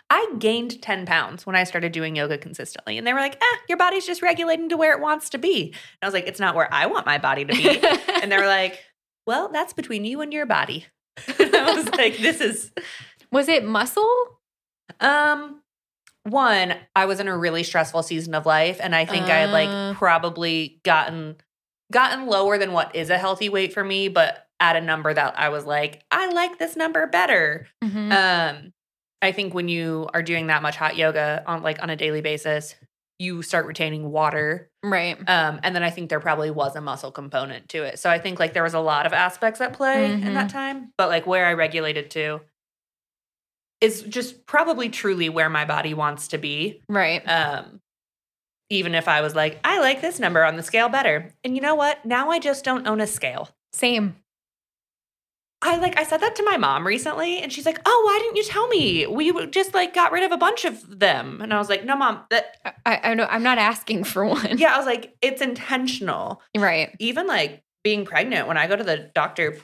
[0.08, 2.96] I gained 10 pounds when I started doing yoga consistently.
[2.96, 5.64] And they were like, ah, your body's just regulating to where it wants to be.
[5.72, 7.80] And I was like, it's not where I want my body to be.
[8.22, 8.78] and they were like,
[9.26, 10.86] well, that's between you and your body.
[11.40, 12.70] and I was like, this is
[13.32, 14.08] was it muscle?
[15.00, 15.60] um
[16.22, 19.50] one, I was in a really stressful season of life and I think I had
[19.50, 19.52] Uh.
[19.52, 21.36] like probably gotten
[21.92, 25.38] gotten lower than what is a healthy weight for me, but at a number that
[25.38, 27.66] I was like, I like this number better.
[27.82, 28.12] Mhm.
[28.12, 28.72] Um
[29.22, 32.20] I think when you are doing that much hot yoga on like on a daily
[32.20, 32.74] basis,
[33.18, 34.70] you start retaining water.
[34.82, 35.16] right.
[35.28, 37.98] Um and then I think there probably was a muscle component to it.
[37.98, 40.92] So I think like there was a lot of aspects at play in that time,
[40.98, 42.40] but like where I regulated to
[43.80, 46.82] is just probably truly where my body wants to be.
[46.88, 47.20] Right.
[47.28, 47.80] Um,
[48.70, 51.32] even if I was like, I like this number on the scale better.
[51.44, 52.04] And you know what?
[52.04, 53.50] Now I just don't own a scale.
[53.72, 54.16] Same.
[55.62, 58.36] I like I said that to my mom recently, and she's like, "Oh, why didn't
[58.36, 59.06] you tell me?
[59.06, 61.96] We just like got rid of a bunch of them." And I was like, "No,
[61.96, 64.58] mom, that I, I know I'm not asking for one.
[64.58, 66.94] yeah." I was like, "It's intentional." Right.
[66.98, 69.56] Even like being pregnant, when I go to the doctor,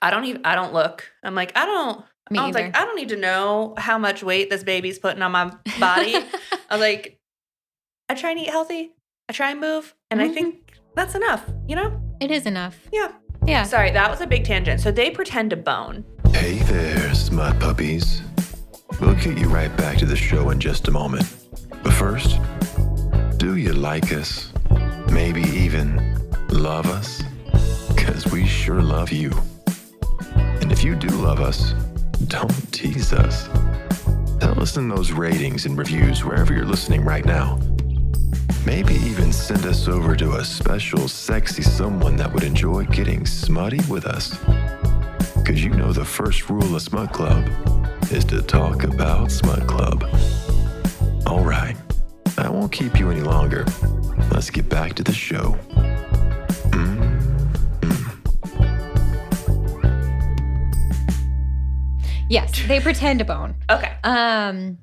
[0.00, 1.10] I don't even I don't look.
[1.22, 2.04] I'm like, I don't.
[2.30, 2.66] Me I was either.
[2.66, 5.44] like, I don't need to know how much weight this baby's putting on my
[5.78, 6.16] body.
[6.16, 6.24] I
[6.72, 7.18] was like,
[8.08, 8.92] I try and eat healthy.
[9.28, 10.34] I try and move, and I Mhm.
[10.34, 11.44] think that's enough.
[11.68, 12.00] You know?
[12.20, 12.78] It is enough.
[12.92, 13.12] Yeah.
[13.46, 13.62] Yeah.
[13.62, 14.80] Sorry, that was a big tangent.
[14.80, 16.04] So they pretend to bone.
[16.32, 18.22] Hey there, smut puppies.
[19.00, 21.32] We'll get you right back to the show in just a moment.
[21.82, 22.38] But first,
[23.36, 24.52] do you like us?
[25.10, 27.22] Maybe even love us?
[27.94, 29.32] Because we sure love you.
[30.34, 31.72] And if you do love us,
[32.26, 33.48] don't tease us.
[34.40, 37.60] Tell us in those ratings and reviews wherever you're listening right now.
[38.66, 43.78] Maybe even send us over to a special, sexy someone that would enjoy getting smutty
[43.88, 44.36] with us.
[45.36, 47.48] Because you know the first rule of Smut Club
[48.10, 50.02] is to talk about Smut Club.
[51.28, 51.76] All right,
[52.36, 53.64] I won't keep you any longer.
[54.32, 55.56] Let's get back to the show.
[62.28, 63.54] Yes, they pretend to bone.
[63.70, 63.92] Okay.
[64.02, 64.78] Um,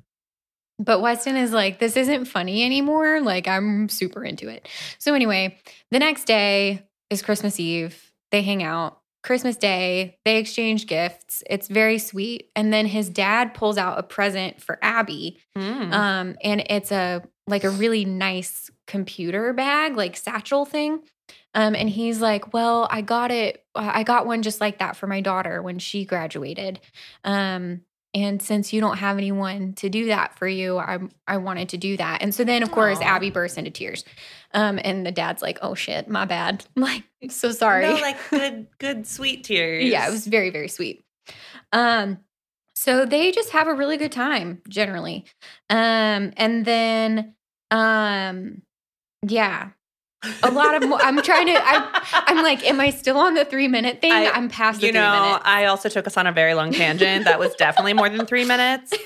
[0.84, 3.20] but Weston is like, this isn't funny anymore.
[3.20, 4.68] Like, I'm super into it.
[4.98, 5.58] So, anyway,
[5.90, 8.12] the next day is Christmas Eve.
[8.30, 9.00] They hang out.
[9.24, 11.42] Christmas Day, they exchange gifts.
[11.48, 12.50] It's very sweet.
[12.54, 15.40] And then his dad pulls out a present for Abby.
[15.56, 15.92] Mm.
[15.92, 21.00] Um, and it's a like a really nice computer bag, like satchel thing.
[21.54, 23.64] Um, and he's like, Well, I got it.
[23.74, 26.80] I got one just like that for my daughter when she graduated.
[27.24, 27.80] Um,
[28.14, 31.76] and since you don't have anyone to do that for you, I I wanted to
[31.76, 32.22] do that.
[32.22, 33.00] And so then of course.
[33.00, 34.04] Abby bursts into tears.
[34.52, 36.64] Um, and the dad's like, Oh shit, my bad.
[36.76, 37.86] I'm Like, so sorry.
[37.86, 39.84] No, like good, good, sweet tears.
[39.84, 41.04] Yeah, it was very, very sweet.
[41.72, 42.18] Um,
[42.76, 45.24] so they just have a really good time generally.
[45.68, 47.34] Um, and then
[47.70, 48.62] um
[49.26, 49.70] yeah.
[50.42, 53.44] A lot of mo- I'm trying to I I'm like, am I still on the
[53.44, 54.12] three minute thing?
[54.12, 55.42] I- am past You know, minutes.
[55.46, 57.24] I also took us on a very long tangent.
[57.24, 58.92] That was definitely more than three minutes.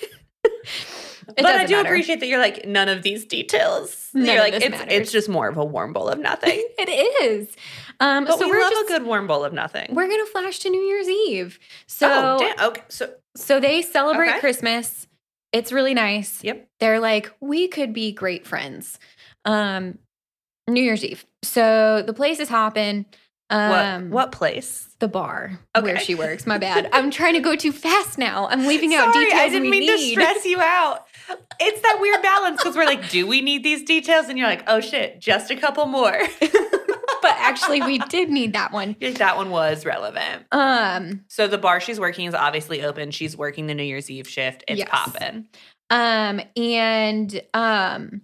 [1.36, 1.88] But I do matter.
[1.88, 4.08] appreciate that you're like none of these details.
[4.14, 4.86] None you're like it's matters.
[4.90, 6.66] it's just more of a warm bowl of nothing.
[6.78, 6.88] It
[7.22, 7.54] is.
[8.00, 9.94] Um But so we we're love just, a good warm bowl of nothing.
[9.94, 11.58] we're gonna flash to New Year's Eve.
[11.86, 12.68] So oh, damn.
[12.70, 12.82] okay.
[12.88, 14.40] So so they celebrate Okay.
[14.40, 15.06] Christmas.
[15.52, 16.42] It's really nice.
[16.42, 16.66] yep.
[16.80, 18.98] they're like, we could be great friends.
[19.44, 19.98] Um,
[20.68, 21.24] New Year's Eve.
[21.42, 23.06] So the place is hopping.
[23.50, 24.84] Um, what what place?
[24.98, 26.46] The bar where she works.
[26.46, 26.88] My bad.
[26.92, 28.46] I'm trying to go too fast now.
[28.48, 30.14] I'm leaving out Sorry, details I didn't mean need.
[30.16, 31.06] to stress you out.
[31.60, 34.26] It's that weird balance because we're like, do we need these details?
[34.28, 36.18] And you're like, oh shit, just a couple more.
[36.40, 38.96] but actually, we did need that one.
[39.00, 40.44] That one was relevant.
[40.52, 43.10] Um, So the bar she's working is obviously open.
[43.12, 44.64] She's working the New Year's Eve shift.
[44.68, 44.88] It's Yes.
[44.90, 45.46] popping.
[45.90, 48.20] um, and um,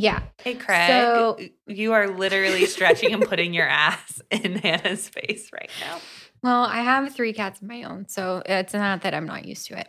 [0.00, 0.22] yeah.
[0.42, 5.70] Hey Craig, So- you are literally stretching and putting your ass in Hannah's face right
[5.80, 5.98] now.
[6.42, 9.66] Well, I have three cats of my own, so it's not that I'm not used
[9.66, 9.88] to it.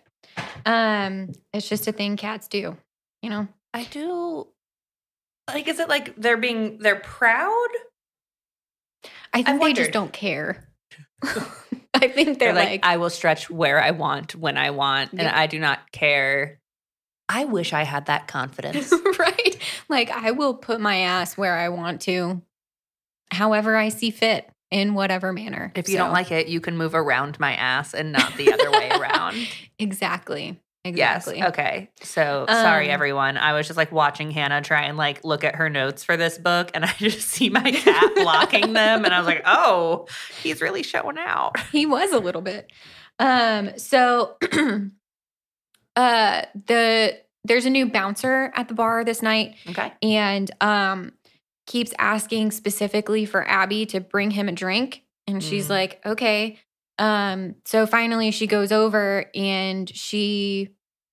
[0.65, 2.77] Um, it's just a thing cats do,
[3.21, 3.47] you know.
[3.73, 4.47] I do.
[5.47, 7.67] Like, is it like they're being they're proud?
[9.33, 10.67] I think they just don't care.
[11.93, 15.11] I think They're, they're, like, like, I will stretch where I want when I want,
[15.11, 15.37] and Yeah.
[15.37, 16.59] I do not care.
[17.33, 18.91] I wish I had that confidence.
[19.19, 19.57] right?
[19.87, 22.41] Like I will put my ass where I want to,
[23.31, 25.71] however I see fit, in whatever manner.
[25.75, 28.71] if you don't like it, you can move around my ass and not the other
[28.71, 29.35] way around.
[29.79, 31.37] exactly, exactly.
[31.39, 31.49] Yes.
[31.49, 31.89] Okay.
[32.01, 33.37] So sorry, Um, everyone.
[33.37, 36.37] I was just like watching Hannah try and like look at her notes for this
[36.37, 40.07] book, and I just see my cat blocking them, and I was like, oh,
[40.41, 41.59] he's really showing out.
[41.71, 42.71] He was a little bit.
[43.19, 44.37] Um, so
[45.95, 49.91] uh the there's a new bouncer at the bar this night Okay.
[50.01, 51.13] and um
[51.67, 55.69] keeps asking specifically for Abby to bring him a drink and she's Mm.
[55.71, 56.59] like okay
[56.99, 60.69] um so finally she goes over and she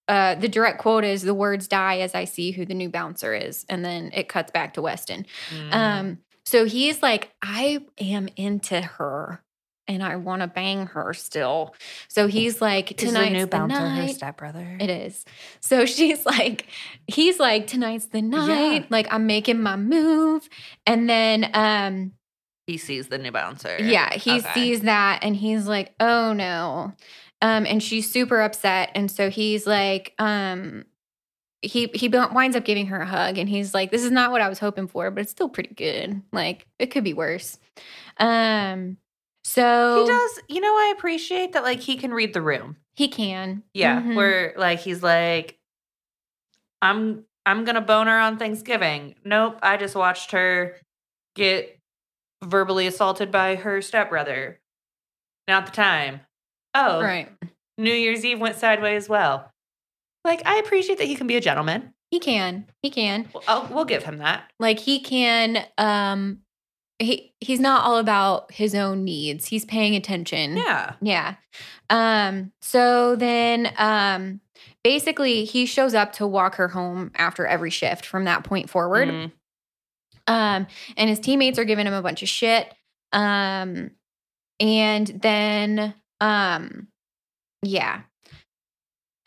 [0.09, 3.35] uh the direct quote is the words die as I see who the new bouncer
[3.35, 5.75] is and then it cuts back to Weston Mm.
[5.75, 9.43] um so he's like I am into her
[9.89, 11.75] and I want to bang her still
[12.09, 14.15] so he's like tonight's the new bouncer her night.
[14.17, 14.77] stepbrother?
[14.79, 15.25] It is.
[15.61, 16.67] So she's like,
[17.07, 18.91] he's like, tonight's the night.
[18.91, 20.49] Like I'm making my move.
[20.87, 22.13] And then um,
[22.67, 23.77] He sees the new bouncer.
[23.81, 24.53] yeah, he Okay.
[24.55, 26.93] sees that and he's like, oh no.
[27.41, 28.91] Um, and she's super upset.
[28.95, 30.85] And so he's like, um,
[31.63, 34.41] he he winds up giving her a hug and he's like, this is not what
[34.41, 36.23] I was hoping for, but it's still pretty good.
[36.33, 37.59] Like it could be worse.
[38.19, 38.97] Um,
[39.49, 40.41] so He does.
[40.49, 41.63] You know, I appreciate that.
[41.63, 42.77] Like he can read the room.
[42.95, 43.63] He can.
[43.75, 44.01] Yeah.
[44.03, 44.15] Mhm.
[44.17, 45.59] Where like he's like,
[46.83, 49.15] I'm I'm gonna bone her on Thanksgiving.
[49.25, 49.59] Nope.
[49.63, 50.77] I just watched her
[51.35, 51.79] get
[52.45, 54.61] verbally assaulted by her stepbrother.
[55.49, 56.21] Not the time.
[56.75, 57.31] Oh, right.
[57.79, 59.51] New Year's Eve went sideways as well.
[60.25, 61.95] Like, I appreciate that he can be a gentleman.
[62.11, 62.67] He can.
[62.83, 63.29] He can.
[63.33, 64.51] Well, I'll, we'll give him that.
[64.59, 66.41] Like he can um
[66.99, 69.47] he he's not all about his own needs.
[69.47, 70.57] He's paying attention.
[70.57, 70.95] Yeah.
[71.01, 71.35] Yeah.
[71.91, 74.41] Um so then um
[74.83, 79.09] basically he shows up to walk her home after every shift from that point forward.
[79.09, 79.33] Mm.
[80.27, 82.73] Um and his teammates are giving him a bunch of shit.
[83.13, 83.93] Um
[84.59, 86.89] and then um
[87.63, 88.03] yeah.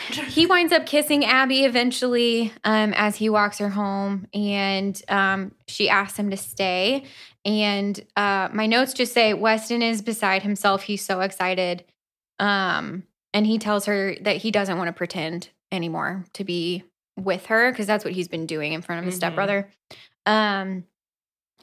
[0.30, 5.89] He winds up kissing Abby eventually um, as he walks her home, and um, she
[5.89, 7.06] asks him to stay.
[7.43, 10.84] And uh, my notes just say Weston is beside himself.
[10.84, 11.84] He's so excited.
[12.39, 16.84] Um, and he tells her that he doesn't want to pretend anymore to be
[17.18, 19.18] with her because that's what he's been doing in front of his Mhm.
[19.18, 19.70] stepbrother.
[20.26, 20.86] Um,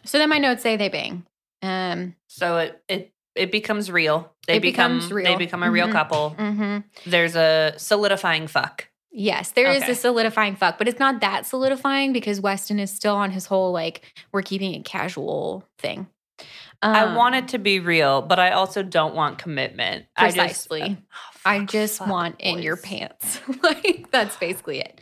[0.04, 1.24] so then my notes say they bang.
[1.62, 4.32] Um, So it it it becomes real.
[4.46, 5.24] They It become real.
[5.24, 5.92] they become a real Mhm.
[5.92, 6.34] couple.
[6.38, 6.84] mhm.
[7.06, 8.88] There's a solidifying fuck.
[9.10, 9.92] Yes, there is Okay.
[9.92, 13.72] a solidifying fuck, but it's not that solidifying because Weston is still on his whole
[13.72, 16.06] like we're keeping it casual thing.
[16.80, 20.06] I Um, want it to be real, but I also don't want commitment.
[20.16, 20.82] precisely.
[20.82, 21.00] I just,
[21.44, 23.40] I Oh, just fuck, want in your pants.
[23.62, 25.00] like that's basically it.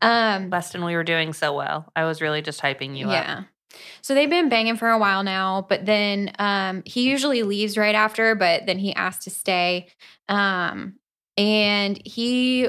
[0.00, 1.90] Um Weston, we were doing so well.
[1.96, 3.44] I was really just hyping you up.
[4.02, 7.94] So they've been banging for a while now, but then um he usually leaves right
[7.94, 9.88] after, but then he asked to stay.
[10.28, 10.94] Um
[11.36, 12.68] and he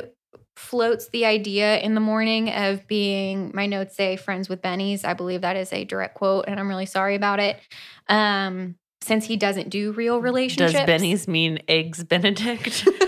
[0.56, 5.06] floats the idea in the morning of being my notes say friends with Benny's.
[5.06, 7.60] I believe that is a direct quote and I'm really sorry about it.
[8.08, 10.74] Um since he doesn't do real relationships.
[10.74, 12.88] Does Benny's mean eggs Benedict?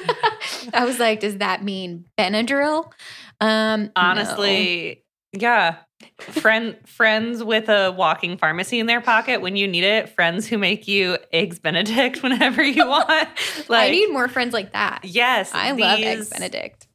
[0.73, 2.91] I was like, does that mean Benadryl?
[3.39, 3.91] Um, no.
[3.95, 5.77] Honestly, yeah.
[6.21, 10.09] Friend friends with a walking pharmacy in their pocket when you need it.
[10.09, 13.29] Friends who make you eggs Benedict whenever you want.
[13.67, 15.01] Like I need more friends like that.
[15.03, 16.87] yes, I love eggs Benedict.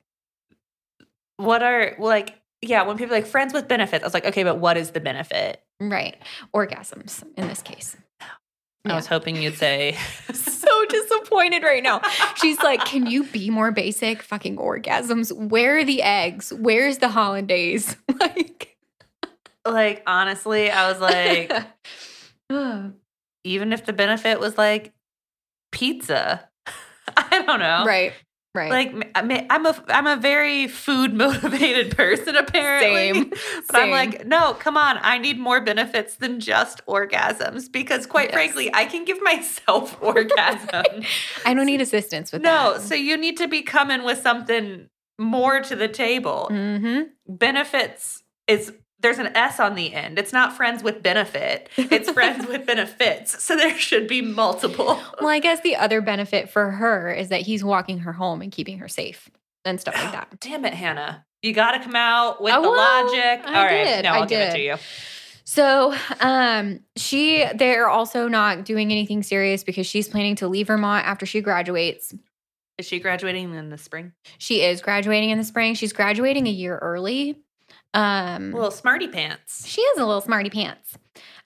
[1.36, 2.82] What are like yeah?
[2.82, 5.00] When people are like friends with benefits, I was like, okay, but what is the
[5.00, 5.62] benefit?
[5.80, 6.16] Right.
[6.54, 7.96] Orgasms in this case.
[8.92, 9.96] I was hoping you'd say
[10.32, 12.00] so disappointed right now.
[12.36, 14.22] She's like, Can you be more basic?
[14.22, 15.32] Fucking orgasms.
[15.32, 16.52] Where are the eggs?
[16.52, 17.96] Where's the hollandaise?
[18.18, 18.75] Like,
[19.72, 21.52] like honestly, I was like,
[23.44, 24.92] even if the benefit was like
[25.72, 26.48] pizza,
[27.16, 27.84] I don't know.
[27.86, 28.12] Right.
[28.54, 28.70] Right.
[28.70, 33.12] Like m- I mean, I'm a I'm a very food motivated person apparently.
[33.12, 33.30] Same.
[33.66, 34.98] But I'm like, no, come on.
[35.02, 38.34] I need more benefits than just orgasms because quite Yes.
[38.34, 41.06] frankly, I can give myself orgasms.
[41.44, 42.78] I don't need assistance with no, that.
[42.80, 44.88] No, so you need to be coming with something
[45.18, 46.48] more to the table.
[46.50, 47.02] Mm-hmm.
[47.28, 48.72] Benefits is
[49.06, 50.18] there's an S on the end.
[50.18, 51.68] It's not friends with benefit.
[51.76, 53.40] It's friends with benefits.
[53.42, 55.00] So there should be multiple.
[55.20, 58.50] Well, I guess the other benefit for her is that he's walking her home and
[58.50, 59.30] keeping her safe
[59.64, 60.40] and stuff like that.
[60.40, 61.24] Damn it, Hannah.
[61.42, 63.42] You got to come out with Oh, the well, logic.
[63.46, 63.84] I All right.
[63.84, 64.74] did, No, I I'll give it to you.
[65.44, 71.06] So, um, she they're also not doing anything serious because she's planning to leave Vermont
[71.06, 72.12] after she graduates.
[72.78, 74.12] Is she graduating in the spring?
[74.38, 75.74] She is graduating in the spring.
[75.74, 77.38] She's graduating a year early.
[77.96, 79.66] Um, Little smarty pants.
[79.66, 80.98] she is a little smarty pants.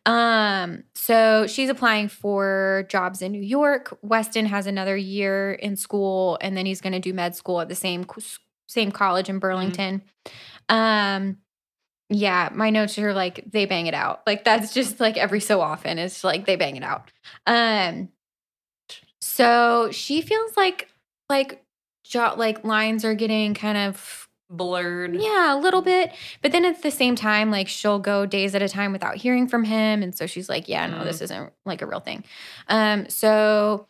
[0.07, 3.97] Um, so she's applying for jobs in New York.
[4.03, 7.69] Weston has another year in school, and then he's going to do med school at
[7.69, 8.05] the same
[8.67, 10.03] same college in Burlington.
[10.69, 11.37] Um,
[12.09, 14.23] yeah, my notes are like they bang it out.
[14.27, 17.13] Like that's just like every so often, it's like they bang it out.
[17.47, 18.09] Um,
[19.21, 20.89] so she feels like
[21.29, 21.63] like
[22.05, 25.15] jo- like lines are getting kind of Blurred.
[25.15, 26.13] yeah, a little bit.
[26.43, 29.47] But then at the same time, like she'll go days at a time without hearing
[29.47, 30.03] from him.
[30.03, 31.05] And so she's like, yeah, no, Mm.
[31.05, 32.25] this isn't like a real thing.
[32.69, 33.87] Um, so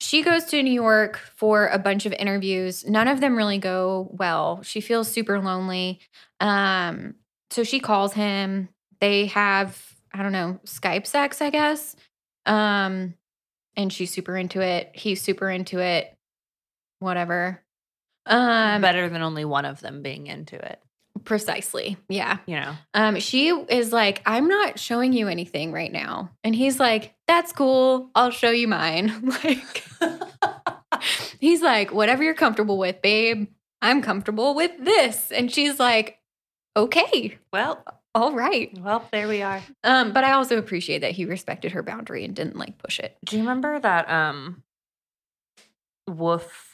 [0.00, 2.86] she goes to New York for a bunch of interviews.
[2.88, 4.62] None of them really go well.
[4.62, 6.00] She feels super lonely.
[6.40, 7.16] Um,
[7.50, 8.68] so she calls him.
[9.00, 9.80] They have,
[10.14, 11.96] I don't know, Skype sex, I guess.
[12.46, 13.14] Um,
[13.76, 14.90] and she's super into it.
[14.94, 16.16] He's super into it.
[17.00, 17.62] Whatever.
[18.28, 20.80] Um, Better than only one of them being into it.
[21.24, 21.96] Precisely.
[22.08, 22.38] Yeah.
[22.46, 22.74] You know.
[22.94, 26.30] Um, she is like, I'm not showing you anything right now.
[26.44, 28.10] And he's like, That's cool.
[28.14, 29.32] I'll show you mine.
[29.44, 29.84] like,
[31.40, 33.48] he's like, Whatever you're comfortable with, babe.
[33.82, 35.32] I'm comfortable with this.
[35.32, 36.18] And she's like,
[36.76, 38.70] Okay, well, all right.
[38.80, 39.60] well, there we are.
[39.84, 43.16] Um, but I also appreciate that he respected her boundary and didn't like push it.
[43.24, 44.62] Do you remember that um
[46.08, 46.67] woof?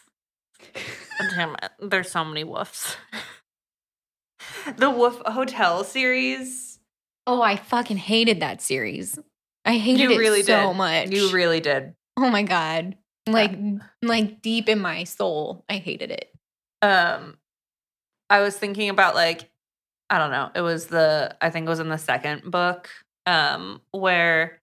[1.30, 1.70] Damn it.
[1.80, 2.96] There's so many woofs.
[4.76, 6.78] the Woof Hotel series.
[7.26, 9.18] Oh, I fucking hated that series.
[9.64, 10.76] I hated You it really so did.
[10.76, 11.10] much.
[11.10, 11.94] You really did.
[12.16, 12.96] oh my God.
[13.26, 13.58] Like,
[14.02, 16.30] like deep in my soul, I hated it.
[16.82, 17.38] Um
[18.28, 19.50] I was thinking about like
[20.10, 20.50] I don't know.
[20.54, 22.90] It was the I think it was in the second book
[23.26, 24.60] um where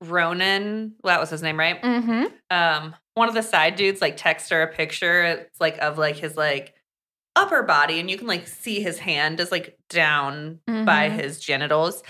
[0.00, 1.80] Ronan, well, that was his name, right?
[1.82, 2.24] Mm-hmm.
[2.50, 6.16] Um one of the side dudes like texts her a picture it's like of like
[6.16, 6.74] his like
[7.36, 11.12] upper body and you can like see his hand is like down by Mhm.
[11.20, 12.02] his genitals.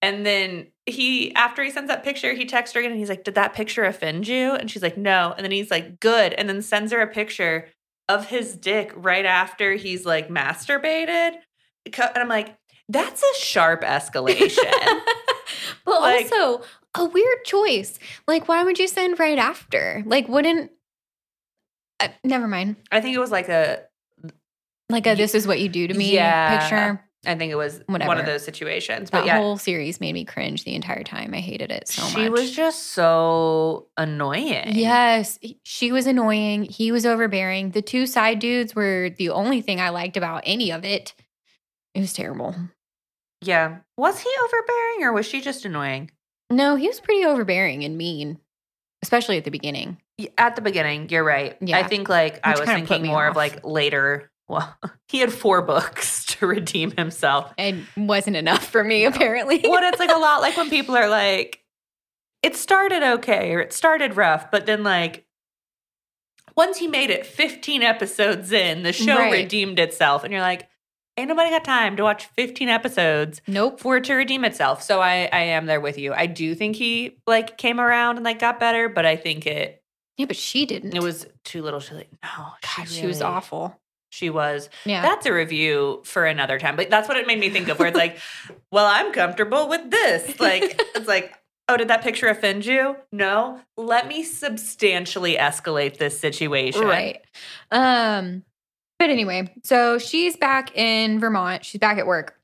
[0.00, 3.22] And then he after he sends that picture, he texts her again and he's like,
[3.24, 6.48] "Did that picture offend you?" And she's like, "No." And then he's like, "Good." And
[6.48, 7.68] then sends her a picture
[8.08, 11.34] of his dick right after he's like masturbated.
[11.86, 12.56] And I'm like,
[12.88, 15.00] that's a sharp escalation.
[15.84, 16.64] but Like- also
[16.96, 17.98] a weird choice.
[18.26, 20.02] Like, why would you send right after?
[20.06, 20.70] Like, wouldn't?
[22.00, 22.76] Uh, never mind.
[22.90, 23.82] I think it was like a
[24.90, 26.58] Like a "this is what you do to me" Yeah.
[26.58, 27.04] picture.
[27.24, 29.10] I think it was one of those situations.
[29.10, 31.32] That But yeah, whole series made me cringe the entire time.
[31.34, 32.24] I hated it so she much.
[32.24, 34.72] She was just so annoying.
[34.74, 36.64] Yes, she was annoying.
[36.64, 37.70] He was overbearing.
[37.70, 41.14] The two side dudes were the only thing I liked about any of it.
[41.94, 42.56] It was terrible.
[43.40, 43.78] Yeah.
[43.96, 46.10] Was he overbearing or was she just annoying?
[46.52, 48.38] No, he was pretty overbearing and mean,
[49.02, 49.96] especially at the beginning.
[50.38, 51.56] At the beginning, you're right.
[51.60, 51.78] Yeah.
[51.78, 54.30] I think like I was thinking me more of like later.
[54.48, 54.76] Well,
[55.08, 57.52] he had four books to redeem himself.
[57.58, 59.60] And wasn't enough for me, apparently.
[59.62, 61.60] What it's like a lot like when people are like,
[62.42, 65.24] it started okay or it started rough, but then like
[66.56, 69.32] once he made it 15 episodes in, the show Right.
[69.32, 70.22] redeemed itself.
[70.24, 70.68] And you're like,
[71.16, 73.80] ain't nobody got time to watch 15 episodes Nope.
[73.80, 74.82] for it to redeem itself.
[74.82, 76.12] So I, I am there with you.
[76.14, 79.82] I do think he like came around and like got better, but I think it
[80.16, 80.94] Yeah, but she didn't.
[80.94, 82.08] it was too little too late.
[82.22, 82.46] No,
[82.76, 83.78] God, she was awful.
[84.10, 84.68] She was.
[84.84, 85.00] Yeah.
[85.00, 86.76] That's a review for another time.
[86.76, 88.18] But that's what it made me think of, where it's like,
[88.70, 90.38] well, I'm comfortable with this.
[90.38, 91.32] Like, it's like,
[91.66, 92.96] oh, did that picture offend you?
[93.10, 93.58] No.
[93.78, 96.82] Let me substantially escalate this situation.
[96.84, 97.22] Right.
[97.70, 98.44] Um,
[99.02, 101.64] but anyway, so she's back in Vermont.
[101.64, 102.38] She's back at work.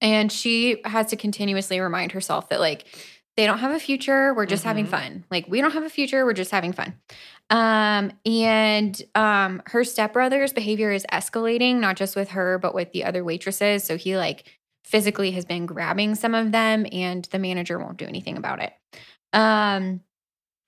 [0.00, 2.84] And she has to continuously remind herself that like
[3.36, 4.90] they don't have a future, we're just having Mhm.
[4.90, 5.24] fun.
[5.30, 6.94] Like we don't have a future, we're just having fun.
[7.50, 13.04] Um, and um her stepbrother's behavior is escalating, not just with her, but with the
[13.04, 13.82] other waitresses.
[13.82, 14.44] So he like
[14.84, 18.72] physically has been grabbing some of them and the manager won't do anything about it.
[19.32, 20.00] Um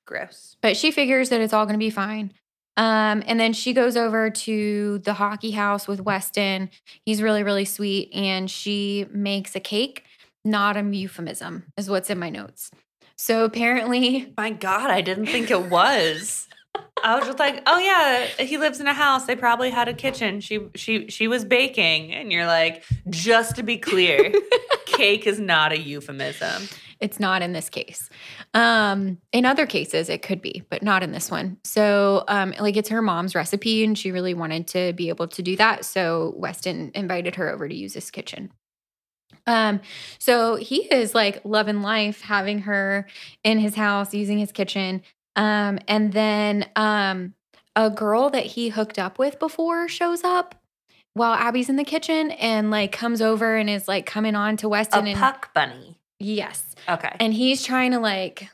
[0.06, 0.56] Gross.
[0.60, 2.32] but she figures that it's all going to be fine.
[2.80, 6.70] Um, and then she goes over to the hockey house with Weston.
[7.04, 8.10] He's really, really sweet.
[8.14, 10.04] And she makes a cake,
[10.46, 12.70] not a euphemism, is what's in my notes.
[13.16, 16.48] So apparently, My God, I didn't think it was.
[17.04, 19.26] I was just like, oh yeah, he lives in a house.
[19.26, 20.40] They probably had a kitchen.
[20.40, 24.32] She she she was baking, and you're like, just to be clear,
[24.86, 26.68] cake is not a euphemism.
[27.00, 28.08] It's not in this case.
[28.54, 31.58] Um, in other cases, it could be, but not in this one.
[31.64, 35.42] So, um, like it's her mom's recipe, and she really wanted to be able to
[35.42, 35.84] do that.
[35.84, 38.52] So Weston invited her over to use his kitchen.
[39.46, 39.80] Um,
[40.18, 43.06] so he is like loving life, having her
[43.42, 45.02] in his house, using his kitchen.
[45.36, 47.34] Um, and then um
[47.76, 50.56] a girl that he hooked up with before shows up
[51.14, 54.68] while Abby's in the kitchen and like comes over and is like coming on to
[54.68, 55.99] Weston A and puck bunny.
[56.20, 57.16] Yes Okay.
[57.18, 58.48] and he's trying to like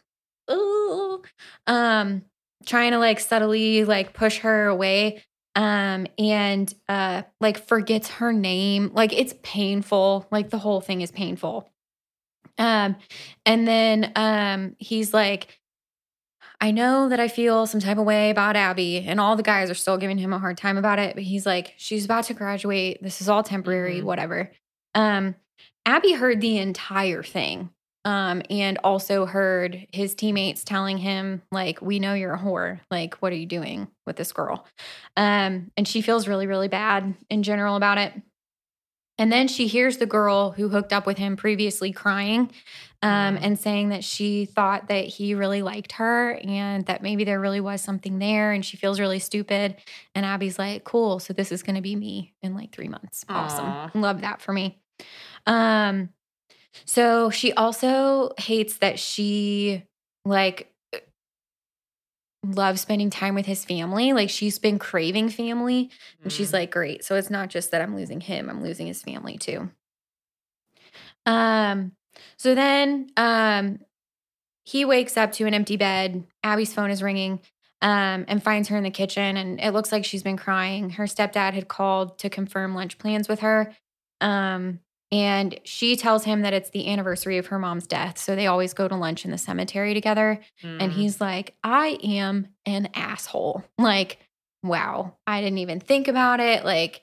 [0.50, 1.20] ooh
[1.66, 2.22] um
[2.64, 5.22] trying to like subtly like push her away
[5.56, 11.10] um and uh like forgets her name like it's painful like the whole thing is
[11.10, 11.68] painful
[12.58, 12.96] um
[13.44, 15.58] and then um he's like
[16.60, 19.70] I know that I feel some type of way about Abby, and all the guys
[19.70, 21.14] are still giving him a hard time about it.
[21.14, 23.02] But he's like, she's about to graduate.
[23.02, 24.04] This is all temporary, Mhm.
[24.04, 24.50] whatever.
[24.94, 25.34] Um,
[25.86, 27.70] Abby heard the entire thing,
[28.04, 32.80] um, and also heard his teammates telling him, like, "We know you're a whore.
[32.90, 34.66] Like, what are you doing with this girl?"
[35.16, 38.12] Um, and she feels really, really bad in general about it.
[39.18, 42.50] And then she hears the girl who hooked up with him previously crying
[43.00, 43.38] um, Mm.
[43.42, 47.60] and saying that she thought that he really liked her and that maybe there really
[47.60, 49.76] was something there and she feels really stupid.
[50.14, 51.18] And Abby's like, cool.
[51.18, 53.24] So this is going to be me in like three months.
[53.30, 53.44] Aw.
[53.44, 54.02] Awesome.
[54.02, 54.78] Love that for me.
[55.46, 56.10] Um,
[56.84, 59.84] so she also hates that she
[60.24, 60.72] like
[62.44, 64.12] loves spending time with his family.
[64.12, 65.90] Like she's been craving family.
[66.22, 66.54] And she's Mm.
[66.54, 67.04] like, great.
[67.04, 69.70] So it's not just that I'm losing him, I'm losing his family too.
[71.24, 71.92] Um,
[72.36, 73.80] so then um
[74.64, 76.24] he wakes up to an empty bed.
[76.42, 77.40] Abby's phone is ringing.
[77.82, 80.90] Um, and finds her in the kitchen, and it looks like she's been crying.
[80.90, 83.74] Her stepdad had called to confirm lunch plans with her.
[84.22, 84.80] Um,
[85.12, 88.18] and she tells him that it's the anniversary of her mom's death.
[88.18, 90.40] So they always go to lunch in the cemetery together.
[90.62, 90.94] And Mm.
[90.94, 93.64] he's like, I am an asshole.
[93.78, 94.18] Like,
[94.62, 96.64] wow, I didn't even think about it.
[96.64, 97.02] Like,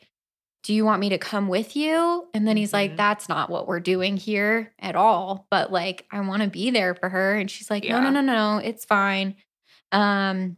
[0.64, 2.28] do you want me to come with you?
[2.34, 2.97] And then he's like, Mhm.
[2.97, 5.45] that's not what we're doing here at all.
[5.49, 7.36] But like, I want to be there for her.
[7.36, 9.36] And she's like, no, no, no, no, it's fine.
[9.91, 10.56] Um,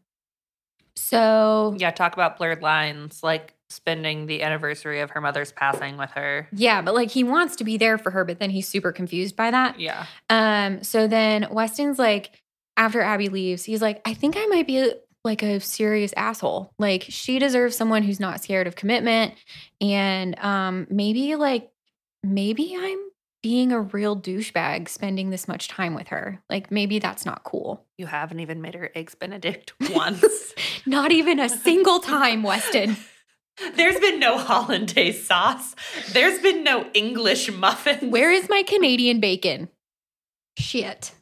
[0.95, 6.11] so Yeah, talk about blurred lines, like spending the anniversary of her mother's passing with
[6.11, 6.47] her.
[6.51, 9.35] yeah, but like he wants to be there for her, but then he's super confused
[9.35, 9.79] by that.
[9.79, 10.05] Yeah.
[10.29, 12.31] Um, so then Weston's like,
[12.77, 14.91] after Abby leaves, he's like, I think I might be
[15.23, 16.71] like a serious asshole.
[16.77, 19.33] Like she deserves someone who's not scared of commitment.
[19.81, 21.71] And um, maybe like
[22.23, 22.99] maybe I'm
[23.41, 26.41] being a real douchebag spending this much time with her.
[26.49, 27.85] Like maybe that's not cool.
[27.97, 30.53] You haven't even made her eggs benedict once.
[30.85, 32.97] Not even a single time, Weston.
[33.75, 35.75] There's been no hollandaise sauce.
[36.11, 38.11] There's been no English muffin.
[38.11, 39.69] Where is my Canadian bacon?
[40.57, 41.13] Shit.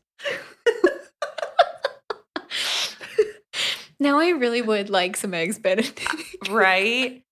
[3.99, 6.07] now I really would like some eggs benedict.
[6.49, 7.23] right?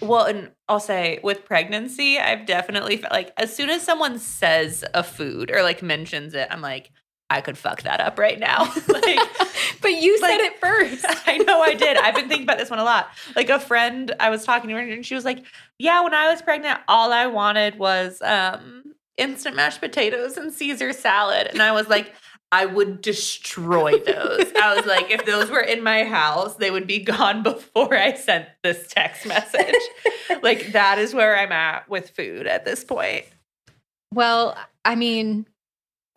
[0.00, 4.84] Well, and I'll say with pregnancy, I've definitely felt like as soon as someone says
[4.92, 6.90] a food or like mentions it, I'm like,
[7.32, 8.64] I could fuck that up right now.
[8.88, 9.20] like,
[9.80, 11.04] but you said it first.
[11.26, 11.96] I know I did.
[11.96, 13.08] I've been thinking about this one a lot.
[13.34, 15.44] Like a friend, I was talking to her and she was like,
[15.78, 20.92] "Yeah, when I was pregnant, all I wanted was um instant mashed potatoes and Caesar
[20.92, 22.14] salad." And I was like,
[22.52, 24.52] I would destroy those.
[24.60, 28.12] I was like, if those were in my house, they would be gone before I
[28.12, 29.74] sent this text message.
[30.42, 33.24] like that is where I'm at with food at this point.
[34.12, 34.54] Well,
[34.84, 35.46] I mean,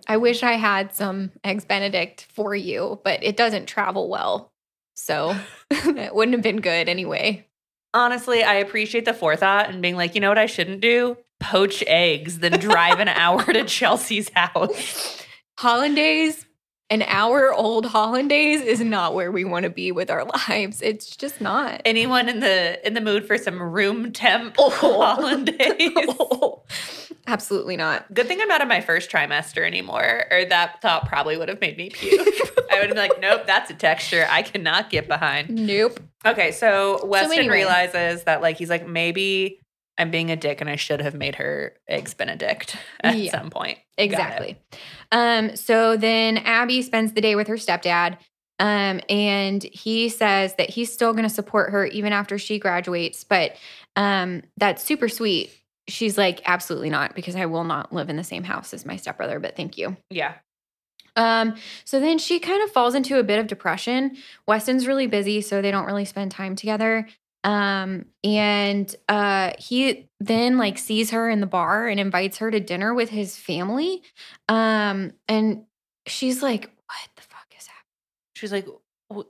[0.08, 4.51] I wish I had some eggs benedict for you, but it doesn't travel well.
[4.95, 5.36] So
[5.72, 7.47] it wouldn't have been good anyway.
[7.93, 11.18] Honestly, I appreciate the forethought and being like, you know what I shouldn't do?
[11.39, 15.22] Poach eggs, then drive an hour to Chelsea's house.
[15.58, 16.45] Hollandaise,
[16.90, 20.82] an hour old hollandaise is not where we want to be with our lives.
[20.82, 21.82] It's just not.
[21.86, 25.92] Anyone in the in the mood for some room temp hollandaise?
[26.18, 26.64] Oh,
[27.28, 28.12] absolutely not.
[28.14, 31.60] Good thing I'm not in my first trimester anymore, or that thought probably would have
[31.62, 32.28] made me puke.
[32.72, 35.50] I would have been like, nope, that's a texture I cannot get behind.
[35.50, 36.00] Nope.
[36.26, 37.56] Okay, so Weston anyway.
[37.56, 39.60] realizes that like he's like, maybe
[39.98, 43.32] I'm being a dick and I should have made her eggs benedict at Yeah.
[43.32, 43.80] some point.
[43.98, 44.58] Exactly.
[45.12, 48.18] Um, so then Abby spends the day with her stepdad.
[48.58, 53.24] Um, and he says that he's still going to support her even after she graduates,
[53.26, 53.56] but
[53.98, 55.52] um, that's super sweet.
[55.89, 58.96] She's like, absolutely not, because I will not live in the same house as my
[58.96, 59.98] stepbrother, but thank you.
[60.10, 60.36] Yeah.
[61.18, 64.18] Um, so then she kind of falls into a bit of depression.
[64.48, 67.08] Weston's really busy, so they don't really spend time together.
[67.46, 72.60] Um, and uh he then like sees her in the bar and invites her to
[72.60, 74.02] dinner with his family.
[74.50, 75.66] Um, and
[76.08, 77.86] she's like, What the fuck is happening?
[78.36, 78.68] She's like,
[79.12, 79.30] "W-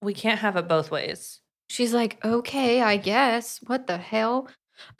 [0.00, 1.40] we can't have it both ways.
[1.68, 3.58] She's like, Okay, I guess.
[3.66, 4.48] What the hell?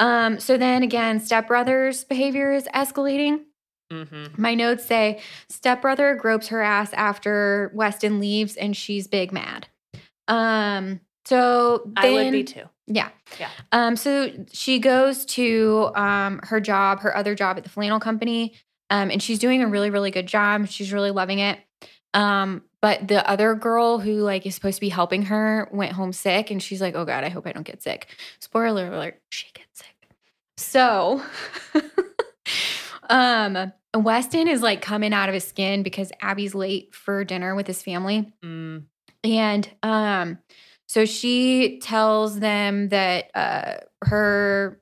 [0.01, 3.45] Um, so then again, stepbrother's behavior is escalating.
[3.93, 4.43] Mm-hmm.
[4.43, 9.69] My notes say stepbrother gropes her ass after Weston leaves and she's big mad.
[10.27, 12.63] Um so I would be too.
[12.87, 13.11] Yeah.
[13.39, 13.51] Yeah.
[13.71, 18.55] Um so she goes to um her job, her other job at the flannel company.
[18.89, 20.69] Um and she's doing a really really good job.
[20.69, 21.59] She's really loving it.
[22.15, 26.15] Um but the other girl who like is supposed to be helping her went home
[26.15, 28.09] sick and she's like, "Oh god, I hope I don't get sick."
[28.41, 30.11] Spoiler alert, she gets sick.
[30.57, 31.23] So
[33.11, 37.67] um Weston is like coming out of his skin because Abby's late for dinner with
[37.67, 38.33] his family.
[38.43, 38.85] Mm.
[39.25, 40.39] And um,
[40.89, 44.81] so she tells them that uh, her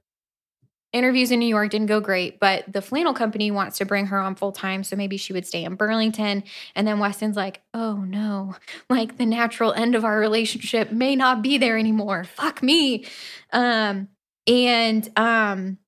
[0.92, 4.18] interviews in New York didn't go great, but the flannel company wants to bring her
[4.18, 4.82] on full time.
[4.82, 6.44] So maybe she would stay in Burlington.
[6.74, 8.54] And then Weston's like, oh no,
[8.90, 12.24] like the natural end of our relationship may not be there anymore.
[12.24, 13.04] Fuck me.
[13.52, 14.08] Um,
[14.46, 15.78] and um,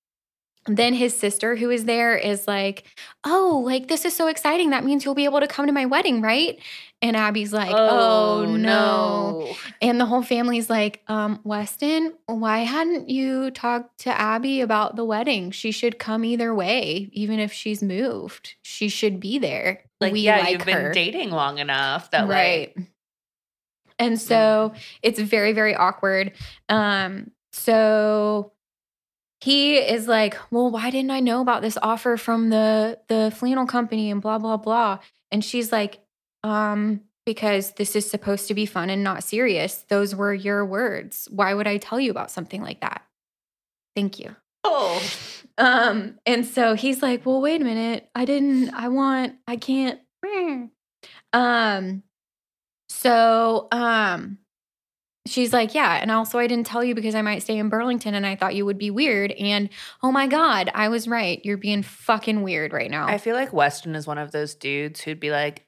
[0.66, 2.84] then his sister, who is there, is like,
[3.24, 4.70] Oh, like this is so exciting.
[4.70, 6.58] That means you'll be able to come to my wedding, right?
[7.00, 9.54] And Abby's like, Oh, no.
[9.80, 15.04] And the whole family's like, um, Weston, why hadn't you talked to Abby about the
[15.04, 15.52] wedding?
[15.52, 18.56] She should come either way, even if she's moved.
[18.62, 19.84] She should be there.
[20.00, 22.72] Like, we yeah, like you've been dating long enough that right.
[22.76, 22.86] like
[24.00, 24.72] And so
[25.02, 26.32] it's very, very awkward.
[26.68, 28.52] Um, so
[29.40, 33.66] he is like, Well, why didn't I know about this offer from the the flannel
[33.66, 34.98] company and blah, blah, blah.
[35.30, 36.00] And she's like,
[36.44, 39.84] um, because this is supposed to be fun and not serious.
[39.88, 41.28] Those were your words.
[41.30, 43.02] Why would I tell you about something like that?
[43.94, 44.34] Thank you.
[44.64, 45.02] oh,
[45.58, 48.08] Um, and so he's like, Well, wait a minute.
[48.14, 50.00] I didn't, I want, I can't.
[51.32, 52.02] Um,
[52.88, 54.38] so um,
[55.26, 55.98] she's like, Yeah.
[56.00, 58.54] And also, I didn't tell you because I might stay in Burlington and I thought
[58.54, 59.32] you would be weird.
[59.32, 59.68] And
[60.02, 61.40] oh my God, I was right.
[61.44, 63.06] You're being fucking weird right now.
[63.06, 65.64] I feel like Weston is one of those dudes who'd be like, "M-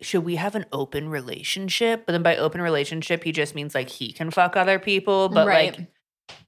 [0.00, 2.06] should we have an open relationship?
[2.06, 5.34] But then by open relationship, he just means like he can fuck other people, mm,
[5.34, 5.76] but Right.
[5.78, 5.88] like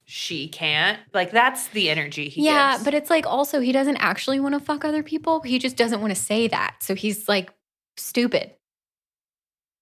[0.05, 0.97] she can't.
[1.13, 2.83] Like that's the energy he yeah, gives.
[2.85, 5.41] but it's like also, he doesn't actually want to fuck other people.
[5.41, 6.75] He just doesn't want to say that.
[6.79, 7.51] So he's like
[7.97, 8.53] stupid.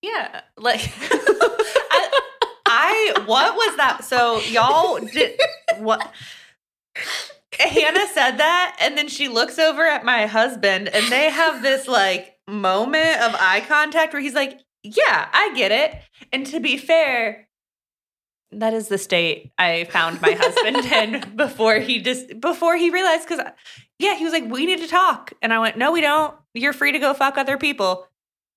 [0.01, 2.09] yeah, like I,
[2.65, 4.03] I what was that?
[4.03, 5.39] So y'all did
[5.77, 6.11] what?
[7.59, 11.87] Hannah said that, and then she looks over at my husband, and they have this
[11.87, 15.95] like moment of eye contact where he's like, "Yeah, I get it."
[16.31, 17.47] And to be fair,
[18.51, 20.77] that is the state I found my husband
[21.25, 23.45] in before he just before he realized because
[23.99, 26.33] yeah, he was like, "We need to talk," and I went, "No, we don't.
[26.53, 28.07] You're free to go fuck other people.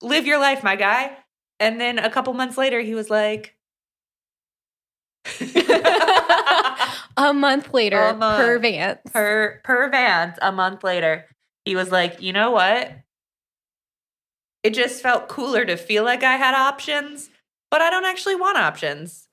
[0.03, 1.17] Live your life, my guy."
[1.61, 3.55] And then a couple months later, he was like.
[7.17, 8.41] A month later, A month.
[8.45, 9.01] per Vance.
[9.13, 11.27] per per Vance a month later,
[11.65, 12.93] he was like, you know what?
[14.69, 17.31] It just felt cooler to feel like I had options,
[17.71, 19.27] but I don't actually want options.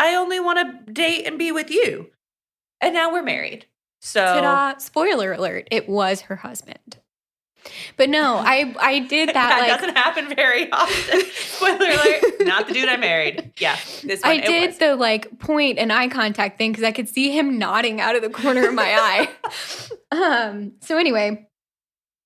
[0.00, 2.10] I only want to date and be with you.
[2.80, 3.66] And now we're married.
[4.00, 4.78] So Ta-da!
[4.78, 6.96] Spoiler alert: it was her husband.
[7.98, 9.34] But no, I I did that.
[9.34, 11.20] that like doesn't happen very often.
[11.34, 13.52] Spoiler alert, not the dude I married.
[13.58, 14.78] Yeah, this one I did was.
[14.78, 18.22] the like point and eye contact thing because I could see him nodding out of
[18.22, 19.28] the corner of my eye.
[20.10, 20.72] Um.
[20.80, 21.47] So anyway,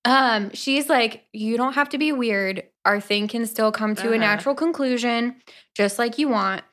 [0.05, 2.63] um, she's like, you don't have to be weird.
[2.85, 4.13] Our thing can still come to Uh-huh.
[4.13, 5.35] a natural conclusion,
[5.75, 6.63] just like you want.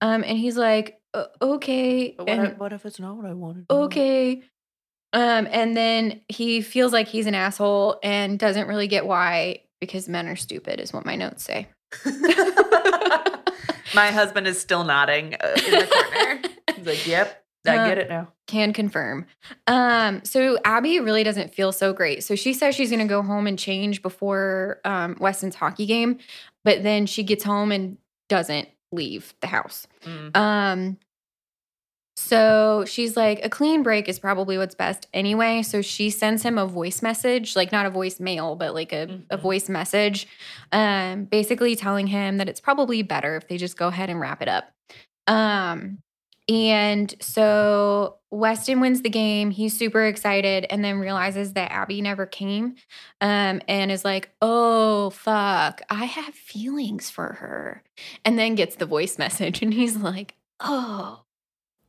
[0.00, 0.24] Um.
[0.24, 1.00] And he's like,
[1.42, 2.14] okay.
[2.16, 3.66] But what, and- if, what if it's not what I wanted?
[3.70, 4.42] okay.
[5.12, 10.08] Um, and then he feels like he's an asshole and doesn't really get why because
[10.08, 11.66] men are stupid, is what my notes say.
[13.92, 16.42] My husband is still nodding uh, in the corner.
[16.76, 19.26] He's like, "Yep, I Uh, get it now." Can confirm.
[19.66, 22.24] Um, so Abby really doesn't feel so great.
[22.24, 26.18] So she says she's gonna go home and change before um Weston's hockey game,
[26.64, 27.96] but then she gets home and
[28.28, 29.86] doesn't leave the house.
[30.04, 30.36] Mm.
[30.36, 30.98] Um,
[32.16, 35.62] so she's like, a clean break is probably what's best anyway.
[35.62, 39.38] So she sends him a voice message, like not a voicemail, but like a, a
[39.38, 39.40] Mhm.
[39.40, 40.26] voice message,
[40.70, 44.42] um, basically telling him that it's probably better if they just go ahead and wrap
[44.42, 44.70] it up.
[45.26, 45.98] Um,
[46.48, 49.50] and so Weston wins the game.
[49.50, 52.76] He's super excited and then realizes that Abby never came
[53.20, 57.82] um, and is like, oh, fuck, I have feelings for her.
[58.24, 61.22] And then gets the voice message and he's like, oh,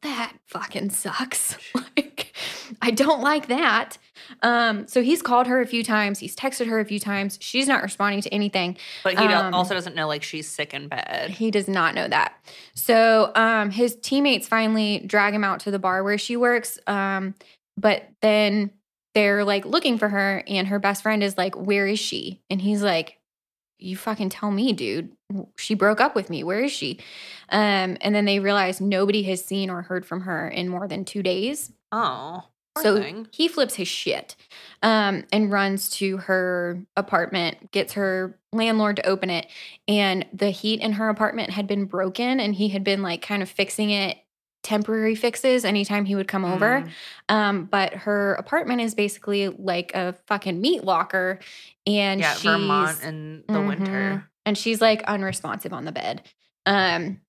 [0.01, 1.57] that fucking sucks.
[1.97, 2.33] like,
[2.81, 3.97] I don't like that.
[4.41, 6.19] Um, so he's called her a few times.
[6.19, 7.37] He's texted her a few times.
[7.41, 8.77] She's not responding to anything.
[9.03, 11.29] But he Um, also doesn't know like she's sick in bed.
[11.31, 12.33] He does not know that.
[12.73, 16.79] So um, his teammates finally drag him out to the bar where she works.
[16.87, 17.35] Um,
[17.77, 18.71] but then
[19.13, 22.41] they're like looking for her, and her best friend is like, Where is she?
[22.49, 23.17] And he's like,
[23.77, 25.11] You fucking tell me, dude.
[25.57, 26.43] She broke up with me.
[26.43, 26.99] Where is she?
[27.49, 31.05] Um, and then they realize nobody has seen or heard from her in more than
[31.05, 31.71] two days.
[31.91, 32.43] Oh,
[32.77, 33.27] So thing.
[33.32, 34.36] he flips his shit
[34.82, 39.47] um, and runs to her apartment, gets her landlord to open it.
[39.88, 43.43] And the heat in her apartment had been broken, and he had been like kind
[43.43, 44.17] of fixing it,
[44.63, 46.82] temporary fixes anytime he would come over.
[46.82, 46.89] Mm.
[47.36, 51.39] Um, but her apartment is basically like a fucking meat locker.
[51.88, 53.67] And yeah, she's, Vermont in the Mhm.
[53.67, 54.30] winter.
[54.45, 56.23] And she's like unresponsive on the bed.
[56.65, 57.21] Um,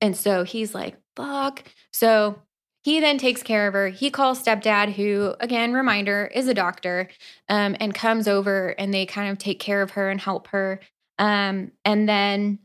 [0.00, 1.64] and so he's like, fuck.
[1.92, 2.42] So
[2.82, 3.88] he then takes care of her.
[3.88, 7.08] He calls stepdad, who, again, reminder, is a doctor,
[7.48, 10.80] um, and comes over and they kind of take care of her and help her.
[11.18, 12.58] Um, and then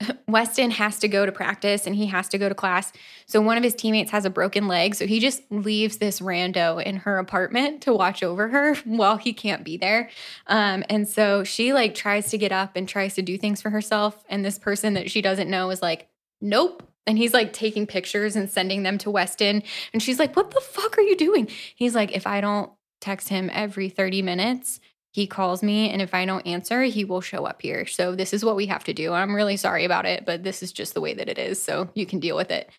[0.28, 2.92] Weston has to go to practice and he has to go to class.
[3.26, 4.94] So one of his teammates has a broken leg.
[4.94, 9.32] So he just leaves this rando in her apartment to watch over her while he
[9.32, 10.10] can't be there.
[10.46, 13.70] Um, and so she like tries to get up and tries to do things for
[13.70, 14.24] herself.
[14.28, 16.08] And this person that she doesn't know is like,
[16.40, 16.82] nope.
[17.06, 19.62] And he's like taking pictures and sending them to Weston.
[19.92, 21.48] And she's like, what the fuck are you doing?
[21.74, 22.70] He's like, if I don't
[23.00, 24.80] text him every 30 minutes,
[25.12, 25.90] he calls me.
[25.90, 27.86] And if I don't answer, he will show up here.
[27.86, 29.12] So this is what we have to do.
[29.12, 31.62] I'm really sorry about it, but this is just the way that it is.
[31.62, 32.70] So you can deal with it.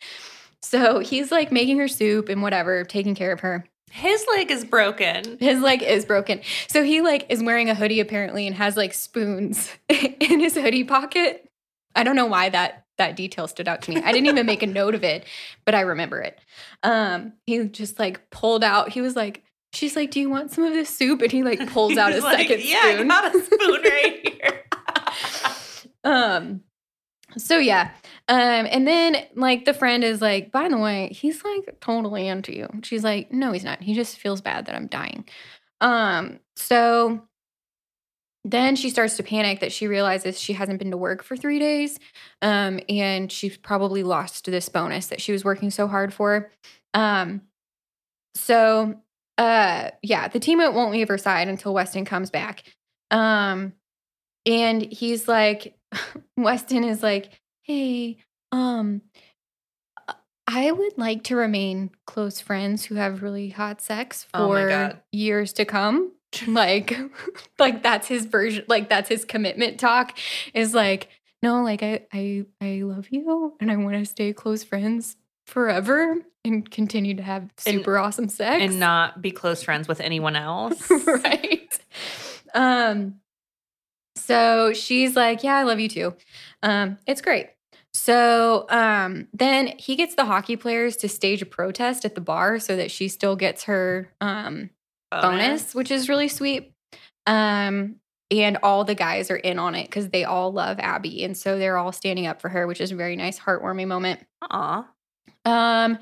[0.61, 3.65] So he's like making her soup and whatever, taking care of her.
[3.91, 5.37] His leg is broken.
[5.39, 6.41] His leg is broken.
[6.69, 10.85] So he like is wearing a hoodie apparently and has like spoons in his hoodie
[10.85, 11.49] pocket.
[11.93, 14.01] I don't know why that that detail stood out to me.
[14.01, 15.25] I didn't even make a note of it,
[15.65, 16.39] but I remember it.
[16.83, 18.89] Um he just like pulled out.
[18.89, 19.43] He was like
[19.73, 22.19] she's like, "Do you want some of this soup?" and he like pulls out a
[22.21, 23.11] like, second yeah, spoon.
[23.11, 24.63] I got a spoon right here.
[26.03, 26.61] um
[27.37, 27.91] so yeah
[28.27, 32.55] Um, and then like the friend is like, by the way, he's like totally into
[32.55, 32.67] you.
[32.83, 33.81] She's like, no, he's not.
[33.81, 35.25] He just feels bad that I'm dying.
[35.81, 37.23] Um, so
[38.43, 41.59] then she starts to panic that she realizes she hasn't been to work for three
[41.59, 41.99] days.
[42.41, 46.51] Um, and she's probably lost this bonus that she was working so hard for.
[46.93, 47.41] Um,
[48.35, 48.95] so
[49.41, 52.63] uh yeah, the team won't leave her side until Weston comes back.
[53.09, 53.73] Um,
[54.45, 55.75] and he's like,
[56.37, 57.31] Weston is like,
[57.63, 58.17] hey,
[58.51, 59.01] um,
[60.47, 65.01] I would like to remain close friends who have really hot sex Oh for God.
[65.11, 66.11] years to come.
[66.47, 66.97] Like,
[67.59, 68.63] like that's his version.
[68.69, 70.17] Like that's his commitment talk.
[70.53, 71.09] Is like,
[71.43, 76.15] no, like I, I, I love you, and I want to stay close friends forever
[76.43, 80.89] and continue to have super awesome sex and not be close friends with anyone else.
[81.05, 81.79] right.
[82.53, 83.15] Um,
[84.15, 86.15] so she's like, Yeah, I love you too.
[86.63, 87.49] Um, it's great.
[87.93, 92.59] So um, then he gets the hockey players to stage a protest at the bar
[92.59, 94.69] so that she still gets her um,
[95.11, 96.73] bonus, which is really sweet.
[97.27, 97.97] Um,
[98.31, 101.23] and all the guys are in on it because they all love Abby.
[101.25, 104.25] And so they're all standing up for her, which is a very nice, heartwarming moment.
[104.49, 104.87] Aw.
[105.45, 105.97] Um,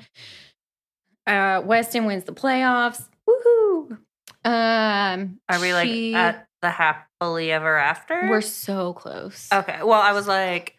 [1.26, 3.02] uh, Weston wins the playoffs.
[3.28, 3.98] Woohoo!
[4.44, 8.28] Um, Are we like she- at the happily ever after?
[8.28, 9.48] We're so close.
[9.52, 9.78] okay.
[9.82, 10.76] Well, I was like,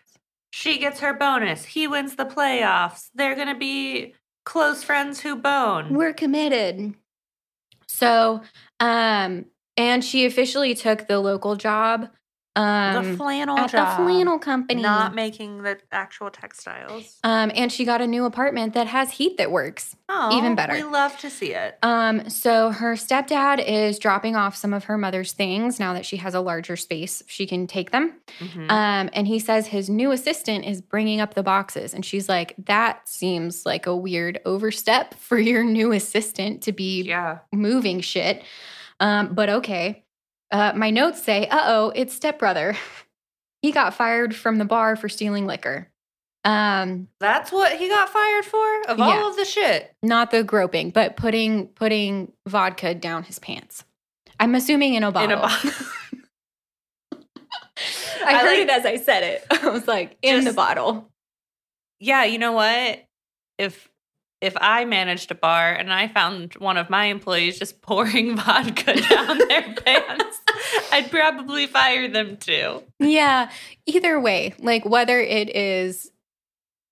[0.51, 1.64] she gets her bonus.
[1.66, 3.09] He wins the playoffs.
[3.16, 4.14] They're gonna be
[4.45, 5.93] close friends who bone.
[5.93, 6.93] We're committed.
[7.88, 8.41] So,
[8.80, 9.45] um,
[9.78, 12.09] and she officially took the local job.
[12.56, 13.97] Um, the flannel at job.
[13.99, 14.82] the flannel company.
[14.82, 17.18] Not making the actual textiles.
[17.24, 19.95] um, and she got a new apartment that has heat that works.
[20.10, 20.74] Oh, even better.
[20.74, 21.78] We love to see it.
[21.82, 26.18] Um, so her stepdad is dropping off some of her mother's things now that she
[26.18, 27.24] has a larger space.
[27.28, 28.16] She can take them.
[28.39, 28.70] Mhm.
[28.70, 31.93] Um, and he says his new assistant is bringing up the boxes.
[31.93, 37.04] And she's like, that seems like a weird overstep for your new assistant to be
[37.04, 37.39] yeah.
[37.54, 38.43] moving shit.
[38.99, 40.04] Um, but okay.
[40.52, 42.76] Uh, my notes say, uh oh, it's stepbrother.
[43.62, 45.88] he got fired from the bar for stealing liquor.
[46.43, 48.82] Um, That's what he got fired for?
[48.88, 49.06] Of Yeah.
[49.06, 49.93] all of the shit.
[50.02, 53.86] not the groping, but putting putting vodka down his pants.
[54.39, 55.32] I'm assuming in a bottle.
[55.32, 55.72] In a bottle.
[58.26, 59.45] I, I heard like- it as I said it.
[59.64, 61.10] I was like, in the bottle.
[61.99, 63.04] yeah, you know what?
[63.60, 63.91] If
[64.42, 68.94] if I managed a bar and I found one of my employees just pouring vodka
[69.02, 70.39] down their pants,
[70.92, 72.84] I'd probably fire them too.
[73.00, 73.52] Yeah.
[73.86, 76.12] Either way, like whether it is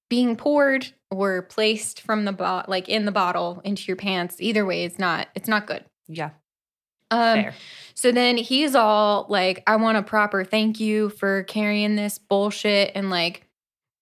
[0.10, 4.66] being poured or placed from the bo- like in the bottle into your pants, either
[4.66, 5.84] way, it's not it's not good.
[6.08, 6.32] Yeah,
[7.12, 7.54] Um, fair.
[7.94, 12.92] So then he's all like, I want a proper thank you for carrying this bullshit
[12.96, 13.46] and like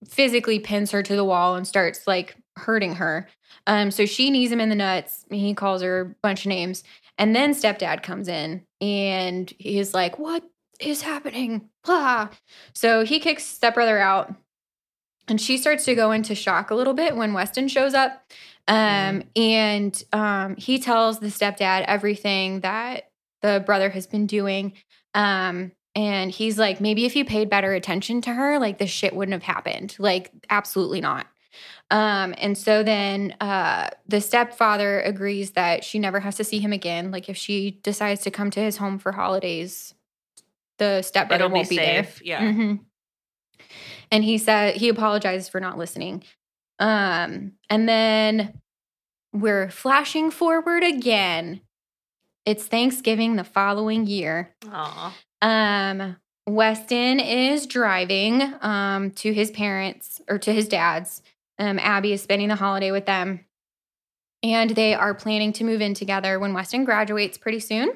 [0.08, 3.28] physically pins her to the wall and starts like hurting her.
[3.66, 5.26] Um, so she knees him in the nuts.
[5.30, 6.84] He calls her a bunch of names.
[7.18, 10.43] And then stepdad comes in and he's like, What
[10.80, 11.70] is happening?
[11.84, 12.30] Blah.
[12.74, 14.34] So he kicks stepbrother out.
[15.28, 18.24] And she starts to go into shock a little bit when Weston shows up.
[18.68, 23.10] Um, and um, he tells the stepdad everything that
[23.41, 24.74] the brother has been doing.
[25.14, 29.16] Um, and he's like, maybe if you paid better attention to her, like this shit
[29.16, 29.95] wouldn't have happened.
[29.97, 31.28] Like, absolutely not.
[31.90, 36.74] Um, and so then uh, the stepfather agrees that she never has to see him
[36.74, 37.12] again.
[37.12, 39.94] Like, if she decides to come to his home for holidays,
[40.80, 42.04] the stepbrother It'll won't be, there.
[42.04, 42.22] safe.
[42.24, 42.42] Yeah.
[42.42, 42.80] Mhm.
[44.12, 46.24] And he said he apologized for not listening.
[46.80, 48.60] Um, and then
[49.34, 51.62] we're flashing forward again.
[52.46, 54.54] It's Thanksgiving the following year.
[54.72, 55.16] Aw.
[55.42, 56.18] Um,
[56.48, 61.22] Weston is driving um to his parents or to his dad's.
[61.60, 63.45] Um, Abby is spending the holiday with them.
[64.43, 67.89] And they are planning to move in together when Weston graduates pretty soon.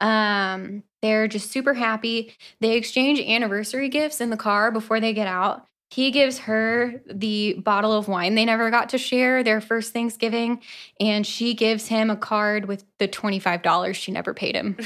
[0.00, 2.34] Um, they're just super happy.
[2.60, 5.64] They exchange anniversary gifts in the car before they get out.
[5.90, 10.60] He gives her the bottle of wine they never got to share their first Thanksgiving,
[11.00, 14.76] and she gives him a card with the $25 she never paid him.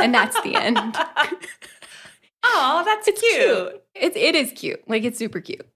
[0.00, 0.78] And that's the end.
[2.44, 3.32] Oh, that's It's cute.
[3.40, 3.82] cute.
[3.94, 4.88] It, it is cute.
[4.88, 5.66] Like, it's super cute.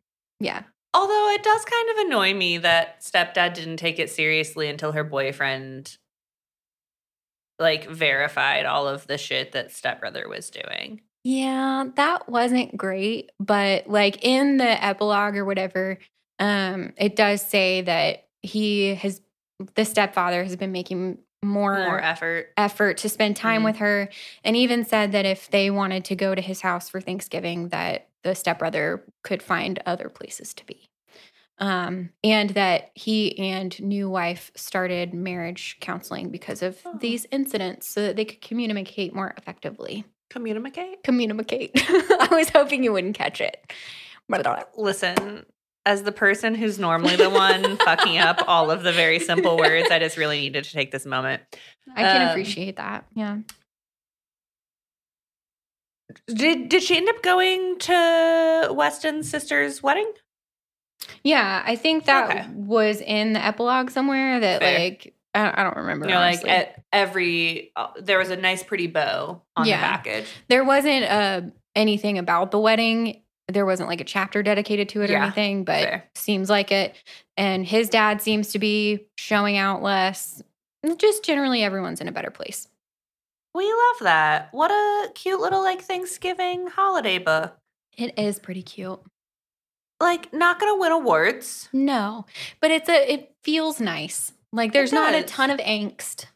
[0.41, 0.63] Yeah.
[0.95, 5.05] Although it does kind of annoy me that stepdad didn't take it seriously until her
[5.05, 5.97] boyfriend
[7.59, 11.01] like verified all of the shit that stepbrother was doing.
[11.25, 15.99] Yeah, that wasn't great, but like in the epilogue or whatever,
[16.41, 19.21] um, it does say that he has
[19.77, 22.53] the stepfather has been making more, More effort.
[22.57, 23.65] effort to spend time Mhm.
[23.67, 24.09] with her,
[24.43, 28.09] and even said that if they wanted to go to his house for Thanksgiving, that
[28.23, 30.89] the stepbrother could find other places to be.
[31.59, 36.97] Um, and that he and new wife started marriage counseling because of Oh.
[36.99, 40.05] these incidents so that they could communicate more effectively.
[40.31, 41.05] Communicate.
[41.05, 41.71] Communicate.
[41.77, 43.71] I was hoping you wouldn't catch it.
[44.29, 45.45] But listen,
[45.85, 49.91] as the person who's normally the one fucking up all of the very simple words,
[49.91, 51.43] I just really needed to take this moment.
[51.97, 53.05] I can Um, appreciate that.
[53.15, 53.39] Yeah.
[56.27, 60.11] Did did she end up going to Weston's sister's wedding?
[61.25, 62.47] Yeah, I think that Okay.
[62.55, 64.79] was in the epilogue somewhere that Fair.
[64.79, 66.07] like I, don't remember.
[66.07, 69.79] You know, like at every uh, there was a nice pretty bow on Yeah.
[69.81, 70.27] the package.
[70.49, 71.41] there wasn't uh,
[71.75, 73.23] anything about the wedding.
[73.49, 76.05] There wasn't like a chapter dedicated to it or anything, but fair.
[76.15, 76.95] seems like it.
[77.37, 80.43] And his dad seems to be showing out less.
[80.99, 82.69] Just generally, everyone's in a better place.
[83.55, 84.49] We love that.
[84.53, 87.57] What a cute little like Thanksgiving holiday book.
[87.97, 89.01] It is pretty cute.
[90.01, 91.69] Like not gonna win awards.
[91.73, 92.27] No,
[92.61, 93.13] but it's a.
[93.13, 94.33] It feels nice.
[94.53, 96.27] Like there's not a ton of angst.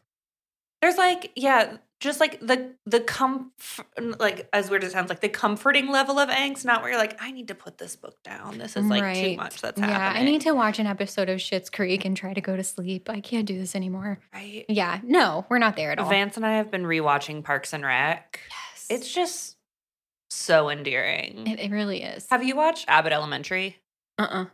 [0.81, 3.87] There's like yeah, just like the the comfort
[4.19, 6.99] like as weird as it sounds like the comforting level of angst, not where you're
[6.99, 8.57] like I need to put this book down.
[8.57, 10.27] This is like too much that's yeah, happening.
[10.27, 13.09] I need to watch an episode of Schitt's Creek and try to go to sleep.
[13.09, 14.19] I can't do this anymore.
[14.33, 14.65] right.
[14.69, 16.09] Yeah, no, we're not there at all.
[16.09, 18.39] Vance and I have been rewatching Parks and Rec.
[18.49, 19.57] yes, It's just
[20.29, 21.47] so endearing.
[21.47, 22.27] it, it really is.
[22.29, 23.77] Have you watched Abbott Elementary?
[24.19, 24.45] Uh uh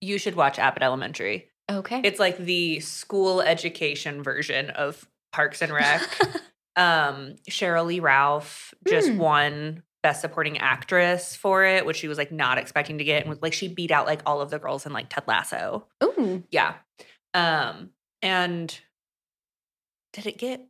[0.00, 1.50] You should watch Abbott Elementary.
[1.70, 2.00] Okay.
[2.04, 6.00] It's like the school education version of Parks and Rec.
[6.76, 9.18] um, Sheryl Lee Ralph just Hmm.
[9.18, 13.30] won Best Supporting Actress for it, which she was like not expecting to get, and
[13.30, 15.86] was like she beat out like all of the girls in like Ted Lasso.
[16.04, 16.44] Ooh.
[16.50, 16.74] Yeah,
[17.34, 17.90] um,
[18.22, 18.78] and
[20.12, 20.64] did it get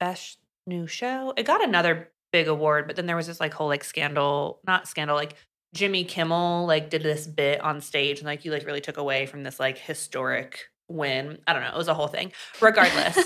[0.00, 1.32] Best New Show?
[1.36, 4.88] It got another big award, but then there was this like whole like scandal, not
[4.88, 5.34] scandal, like
[5.74, 9.26] Jimmy Kimmel like did this bit on stage and like you like really took away
[9.26, 11.38] from this like historic win.
[11.46, 12.32] I don't know, it was a whole thing.
[12.60, 13.18] Regardless,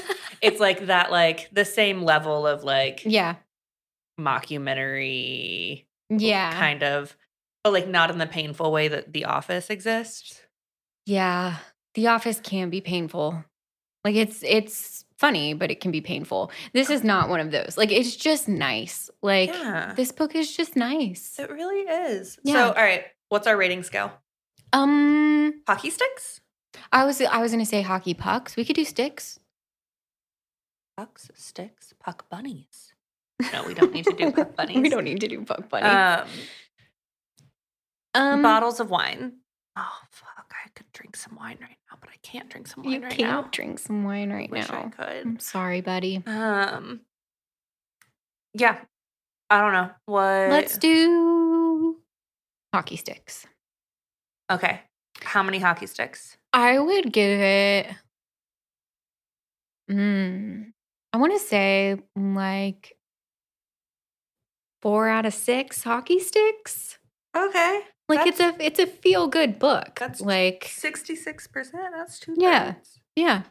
[0.42, 3.36] it's like that like the same level of like yeah.
[4.20, 6.52] mockumentary Yeah.
[6.52, 7.16] kind of
[7.64, 10.40] but like not in the painful way that The Office exists.
[11.06, 11.56] Yeah.
[11.94, 13.44] The office can be painful.
[14.04, 16.50] Like it's it's funny, but it can be painful.
[16.72, 17.76] This is not one of those.
[17.76, 19.10] Like it's just nice.
[19.22, 19.94] Like yeah.
[19.96, 21.38] this book is just nice.
[21.38, 22.38] It really is.
[22.44, 22.54] Yeah.
[22.54, 24.12] So, all right, what's our rating scale?
[24.72, 26.40] Um Hockey sticks?
[26.92, 28.56] I was I was gonna say hockey pucks.
[28.56, 29.40] We could do sticks.
[30.98, 32.92] Pucks, sticks, puck bunnies.
[33.52, 34.78] No, we don't need to do puck bunnies.
[34.78, 36.26] we don't need to do puck bunnies.
[38.16, 39.34] Um, um bottles of wine.
[39.76, 40.52] Oh fuck!
[40.66, 43.06] I could drink some wine right now, but I can't drink some wine right now.
[43.06, 43.48] you right can't now.
[43.52, 44.88] drink some wine right Wish I now.
[44.88, 45.24] could.
[45.24, 46.20] I'm sorry, buddy.
[46.26, 47.02] Um.
[48.54, 48.80] Yeah,
[49.50, 50.50] I don't know what.
[50.50, 51.98] Let's do
[52.74, 53.46] hockey sticks.
[54.50, 54.80] Okay,
[55.22, 56.38] how many hockey sticks?
[56.52, 57.86] I would give it.
[59.88, 60.72] Mm,
[61.12, 62.96] I want to say like
[64.82, 66.98] four out of six hockey sticks.
[67.36, 69.96] Okay, Like it's a it's a feel good book.
[69.98, 71.84] That's like sixty-six percent.
[71.94, 72.34] That's two.
[72.36, 72.74] Yeah.
[73.16, 73.42] yeah,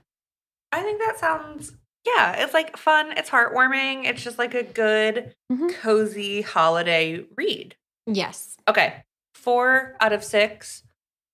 [0.71, 1.73] I think that sounds.
[2.05, 3.13] Yeah, it's like fun.
[3.17, 4.05] It's heartwarming.
[4.05, 5.73] It's just like a good, Mhm.
[5.75, 7.75] cozy holiday read.
[8.05, 9.03] yes, Okay,
[9.35, 10.83] four out of six.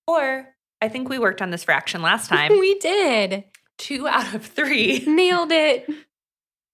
[0.08, 2.52] Or I think we worked on this fraction last time.
[2.60, 3.46] we did
[3.78, 5.04] Two out of three.
[5.08, 5.88] nailed it.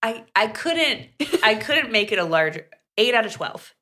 [0.01, 1.07] I I couldn't
[1.43, 3.73] I couldn't make it a larger eight out of twelve.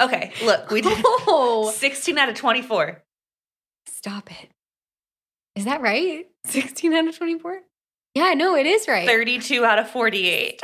[0.00, 3.02] Okay, look, we did Oh, sixteen out of twenty-four.
[3.86, 4.50] stop it!
[5.54, 6.26] Is that right?
[6.46, 7.60] Sixteen out of twenty four.
[8.16, 9.08] Yeah, no, it is right.
[9.08, 10.62] 32 out of 48.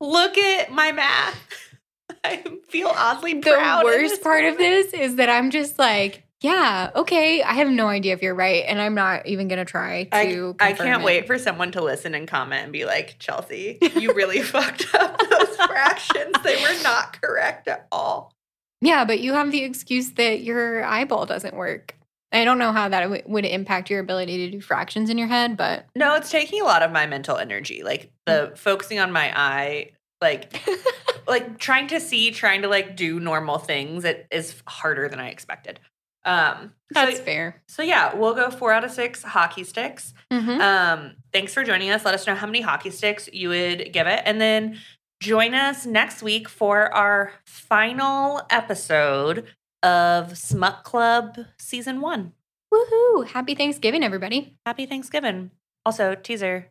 [0.00, 1.36] Look at my math.
[2.24, 3.80] I feel oddly the proud.
[3.80, 7.42] in worst part of this is that I'm just like, yeah, okay.
[7.42, 10.56] I have no idea if you're right, and I'm not even gonna try to.
[10.58, 11.04] I confirm can't it.
[11.04, 15.18] wait for someone to listen and comment and be like, Chelsea, you really fucked up
[15.18, 16.34] those fractions.
[16.42, 18.32] They were not correct at all.
[18.80, 21.94] Yeah, but you have the excuse that your eyeball doesn't work.
[22.32, 25.26] I don't know how that w- would impact your ability to do fractions in your
[25.28, 27.82] head, but No, it's taking a lot of my mental energy.
[27.82, 28.58] Like the mm.
[28.58, 30.58] focusing on my eye, like
[31.28, 35.28] like trying to see, trying to like do normal things, it is harder than I
[35.28, 35.80] expected.
[36.24, 37.62] Um that's so, fair.
[37.68, 40.12] so yeah, we'll go four out of six hockey sticks.
[40.32, 40.60] Mhm.
[40.60, 42.04] Um, thanks for joining us.
[42.04, 44.20] Let us know how many hockey sticks you would give it.
[44.24, 44.78] And then
[45.22, 49.46] join us next week for our final episode
[49.84, 52.32] of Smut Club season one.
[52.74, 53.26] Woohoo!
[53.28, 54.56] Happy Thanksgiving, everybody.
[54.66, 55.50] Happy Thanksgiving.
[55.86, 56.70] Also, teaser,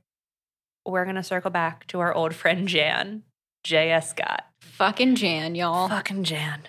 [0.85, 3.23] we're going to circle back to our old friend Jan,
[3.63, 4.09] J.S.
[4.11, 4.45] Scott.
[4.61, 5.87] Fucking Jan, y'all.
[5.89, 6.63] Fucking Jan.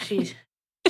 [0.00, 0.34] She's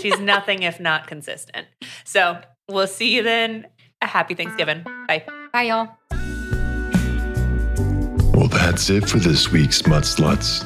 [0.01, 1.67] she's nothing if not consistent.
[2.05, 3.67] So we'll see you then.
[4.03, 4.83] A happy Thanksgiving.
[5.09, 5.25] Bye.
[5.53, 5.89] Bye, y'all.
[8.35, 10.65] Well, that's it for this week's Mud Sluts.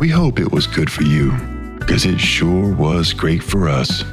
[0.00, 1.32] We hope it was good for you,
[1.78, 4.04] because it sure was great for us.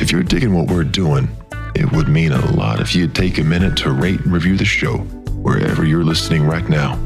[0.00, 1.28] If you're digging what we're doing,
[1.74, 4.64] it would mean a lot if you'd take a minute to rate and review the
[4.64, 4.98] show
[5.42, 6.98] wherever you're listening right now.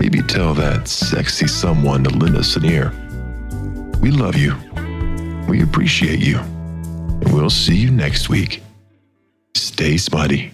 [0.00, 2.92] Maybe tell that sexy someone to lend us an ear.
[4.00, 4.56] We love you.
[5.50, 6.38] We appreciate you.
[7.32, 8.62] We'll see you next week.
[9.56, 10.52] Stay smutty.